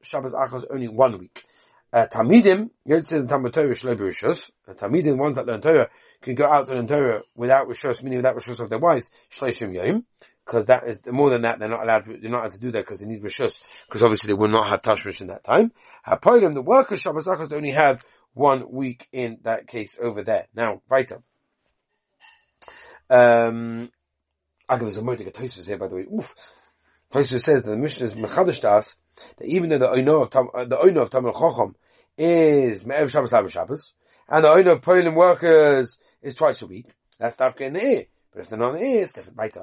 Shabbos 0.02 0.34
Achos 0.34 0.66
only 0.70 0.88
one 0.88 1.18
week. 1.18 1.44
Uh, 1.92 2.08
Tamidim, 2.12 2.72
Yotzei 2.88 3.28
Talmud 3.28 3.54
Torah 3.54 3.74
Shlei 3.74 3.96
Rishus. 3.96 4.40
Tamidim, 4.68 5.18
ones 5.18 5.36
that 5.36 5.46
learn 5.46 5.62
Torah, 5.62 5.90
can 6.22 6.36
go 6.36 6.46
out 6.46 6.68
to 6.68 6.74
learn 6.74 6.88
Torah 6.88 7.22
without 7.36 7.68
Rishus, 7.68 8.02
meaning 8.02 8.18
without 8.18 8.36
Rishus 8.36 8.60
of 8.60 8.70
their 8.70 8.80
wives, 8.80 9.10
Shleishim 9.32 9.74
Yom. 9.74 10.06
Because 10.46 10.66
that 10.66 10.84
is, 10.86 11.00
more 11.06 11.30
than 11.30 11.44
that, 11.44 11.60
they're 11.60 11.70
not 11.70 11.84
allowed, 11.84 12.06
they're 12.06 12.30
not 12.30 12.42
allowed 12.42 12.52
to 12.52 12.60
do 12.60 12.72
that 12.72 12.80
because 12.80 13.00
they 13.00 13.06
need 13.06 13.24
Rishus. 13.24 13.54
Because 13.88 14.04
obviously 14.04 14.28
they 14.28 14.34
will 14.34 14.50
not 14.50 14.68
have 14.70 14.82
Tashmish 14.82 15.22
in 15.22 15.28
that 15.28 15.46
time. 15.46 15.72
Hapoilim, 16.06 16.54
the 16.54 16.62
workers, 16.62 17.00
Shabbos 17.00 17.26
Achos, 17.26 17.54
only 17.54 17.72
have 17.72 18.04
one 18.34 18.70
week 18.70 19.08
in 19.14 19.38
that 19.44 19.68
case 19.68 19.96
over 20.02 20.24
there. 20.24 20.48
Now, 20.54 20.82
weiter. 20.90 21.24
Um, 23.10 23.90
I 24.68 24.78
give 24.78 24.88
us 24.90 24.98
a 24.98 25.02
motive 25.02 25.32
Tosus 25.34 25.66
here, 25.66 25.78
by 25.78 25.88
the 25.88 25.96
way. 25.96 26.06
Oof. 26.14 26.34
Tosus 27.14 27.44
says 27.44 27.64
that 27.64 27.70
the 27.70 27.78
Mishnah 27.78 28.08
is 28.08 28.14
Mechadish 28.14 28.62
Das, 28.62 28.96
that 29.38 29.48
even 29.48 29.70
though 29.70 29.78
the 29.78 29.92
owner 29.92 30.22
of 30.22 30.36
uh, 30.36 30.66
the 30.66 30.78
of 30.78 31.10
Talmid 31.10 31.34
Chacham 31.34 31.76
is 32.18 32.86
Me'ev 32.86 33.12
Shabbos 33.12 33.32
Lava 33.32 33.50
Shabbos, 33.50 33.94
and 34.28 34.44
the 34.44 34.50
owner 34.50 34.72
of 34.72 34.82
Poland 34.82 35.16
workers 35.16 35.96
is 36.22 36.36
twice 36.36 36.62
a 36.62 36.66
week. 36.66 36.88
That's 37.20 37.36
Dafka 37.38 37.62
in 37.62 37.74
the 37.74 37.84
ear. 37.84 38.06
But 38.32 38.42
if 38.42 38.50
they're 38.50 38.58
not 38.58 38.76
in 38.76 38.82
the 38.82 38.88
ear, 38.88 39.04
it's 39.04 39.12
different. 39.12 39.38
Right? 39.38 39.56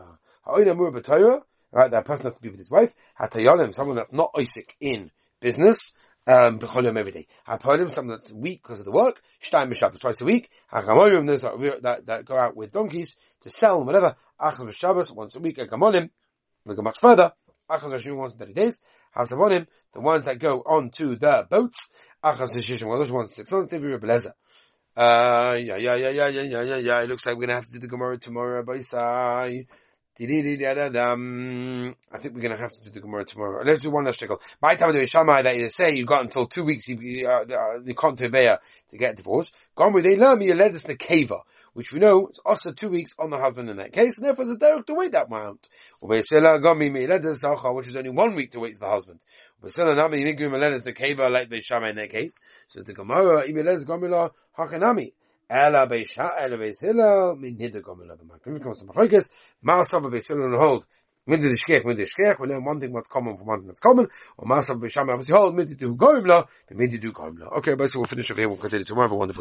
Ha'oina 0.44 0.76
Mur 0.76 1.00
Torah, 1.00 1.40
right? 1.72 1.90
That 1.90 2.04
person 2.04 2.26
has 2.26 2.36
to 2.36 2.42
be 2.42 2.50
with 2.50 2.60
his 2.60 2.70
wife. 2.70 2.92
Hatayolim, 3.20 3.74
someone 3.74 3.96
that's 3.96 4.12
not 4.12 4.30
Isaac 4.38 4.76
in 4.80 5.10
business, 5.40 5.92
um, 6.26 6.58
b'cholim 6.58 6.98
every 6.98 7.12
day. 7.12 7.26
Hapolim, 7.48 7.94
someone 7.94 8.18
that's 8.18 8.30
weak 8.30 8.62
because 8.62 8.78
of 8.78 8.84
the 8.84 8.92
work. 8.92 9.20
Shtaim 9.42 9.72
b'Shabbos, 9.72 10.00
twice 10.00 10.20
a 10.20 10.24
week. 10.24 10.50
Hachamolim, 10.72 11.26
those 11.26 11.42
that, 11.42 11.82
that, 11.82 12.06
that 12.06 12.24
go 12.24 12.36
out 12.36 12.56
with 12.56 12.72
donkeys 12.72 13.16
to 13.42 13.50
sell, 13.50 13.84
whatever. 13.84 14.16
Achel 14.40 14.72
Shabbos, 14.72 15.10
once 15.10 15.34
a 15.36 15.38
week. 15.38 15.58
Agamolim, 15.58 16.10
we 16.64 16.74
go 16.74 16.82
much 16.82 16.98
further. 17.00 17.32
Achaz 17.70 17.92
Hashim 17.92 18.16
wants 18.16 18.36
30 18.36 18.52
days. 18.52 18.78
Hasavonim, 19.16 19.66
the 19.94 20.00
ones 20.00 20.24
that 20.24 20.38
go 20.38 20.60
onto 20.60 21.16
the 21.16 21.46
boats. 21.48 21.78
Achaz 22.24 22.54
Hashishim, 22.54 22.88
well, 22.88 22.98
those 22.98 23.12
ones 23.12 23.34
six 23.34 23.50
months. 23.50 23.72
Tivi 23.72 23.98
Rebeleza. 23.98 24.32
Uh, 24.96 25.54
yeah, 25.54 25.76
yeah, 25.76 25.94
yeah, 25.94 26.10
yeah, 26.10 26.28
yeah, 26.28 26.42
yeah, 26.42 26.62
yeah, 26.62 26.76
yeah. 26.76 27.02
It 27.02 27.08
looks 27.08 27.24
like 27.24 27.36
we're 27.36 27.46
gonna 27.46 27.54
have 27.54 27.66
to 27.66 27.72
do 27.72 27.78
the 27.78 27.88
Gemara 27.88 28.18
tomorrow, 28.18 28.62
Baisai. 28.64 29.66
I 30.22 30.26
think 30.26 30.44
we're 32.34 32.42
going 32.42 32.54
to 32.54 32.58
have 32.58 32.72
to 32.72 32.80
do 32.84 32.90
the 32.90 33.00
Gemara 33.00 33.24
tomorrow. 33.24 33.64
Let's 33.64 33.80
do 33.80 33.90
one 33.90 34.04
last 34.04 34.20
shtickle. 34.20 34.36
My 34.60 34.74
time 34.74 34.92
to 34.92 35.06
Shammai 35.06 35.40
that 35.42 35.56
you 35.56 35.70
say 35.70 35.94
you've 35.94 36.08
got 36.08 36.20
until 36.20 36.44
two 36.44 36.64
weeks 36.64 36.88
you, 36.88 37.26
uh, 37.26 37.44
the 37.82 37.94
conteveya 37.94 38.58
to 38.90 38.98
get 38.98 39.16
divorced. 39.16 39.50
Gomer 39.74 40.02
they 40.02 40.16
learn 40.16 40.38
me 40.38 40.52
led 40.52 40.74
us 40.74 40.82
the 40.82 40.94
keva, 40.94 41.40
which 41.80 41.92
we 41.92 41.98
know 41.98 42.28
is 42.28 42.38
also 42.44 42.72
two 42.72 42.90
weeks 42.90 43.12
on 43.18 43.30
the 43.30 43.38
husband 43.38 43.70
in 43.70 43.78
that 43.78 43.90
case, 43.90 44.12
and 44.18 44.26
therefore 44.26 44.44
it's 44.50 44.58
direct 44.58 44.86
to 44.86 44.92
wait 44.92 45.12
that 45.12 45.28
amount. 45.28 45.66
Which 46.02 46.30
is 46.30 47.96
only 47.96 48.10
one 48.10 48.34
week 48.36 48.52
to 48.52 48.60
wait 48.60 48.76
for 48.76 48.84
the 48.84 48.90
husband. 48.90 49.20
like 49.62 49.72
in 49.72 50.36
that 51.96 52.10
case. 52.10 52.32
So 52.68 52.82
the 52.82 52.92
Gemara, 52.92 54.30
Hakanami. 54.58 55.12
Ela 55.48 55.86
beisha, 55.86 56.30
ela 56.38 56.58
beis 56.58 56.82
min 57.40 57.56
nida 57.56 57.80
gomel 57.80 58.12
ava 58.12 58.22
makrim. 58.24 58.56
It 58.56 58.62
comes 58.62 58.78
to 58.80 58.84
Machoikes, 58.84 59.28
Maasav 59.66 60.04
beis 60.04 60.28
hillel 60.28 60.56
hold, 60.56 60.84
mid 61.26 61.42
the 61.42 61.48
shkech, 61.56 61.84
mid 61.84 61.96
the 61.96 62.04
shkech, 62.04 62.38
we 62.38 62.46
learn 62.46 62.64
one 62.64 62.78
thing 62.78 62.92
what's 62.92 63.08
common 63.08 63.36
from 63.36 63.46
one 63.46 63.58
thing 63.58 63.66
that's 63.66 63.80
common, 63.80 64.06
or 64.38 64.46
Maasav 64.46 64.78
beis 64.80 64.92
Shammai, 64.92 65.14
obviously 65.14 65.34
hold, 65.34 65.56
mid 65.56 65.70
the 65.70 65.74
do 65.74 65.96
goim 65.96 66.24
la, 66.24 66.44
mid 66.70 66.92
the 66.92 66.98
do 66.98 67.10
goim 67.10 67.36
la. 67.40 67.48
Okay, 67.58 67.74
basically 67.74 67.98
we'll 67.98 68.06
finish 68.06 68.30
over 68.30 68.40
here, 68.40 68.48
we'll 68.48 68.58
continue 68.58 68.84
tomorrow, 68.84 69.08
have 69.08 69.12
a 69.12 69.16
wonderful 69.16 69.38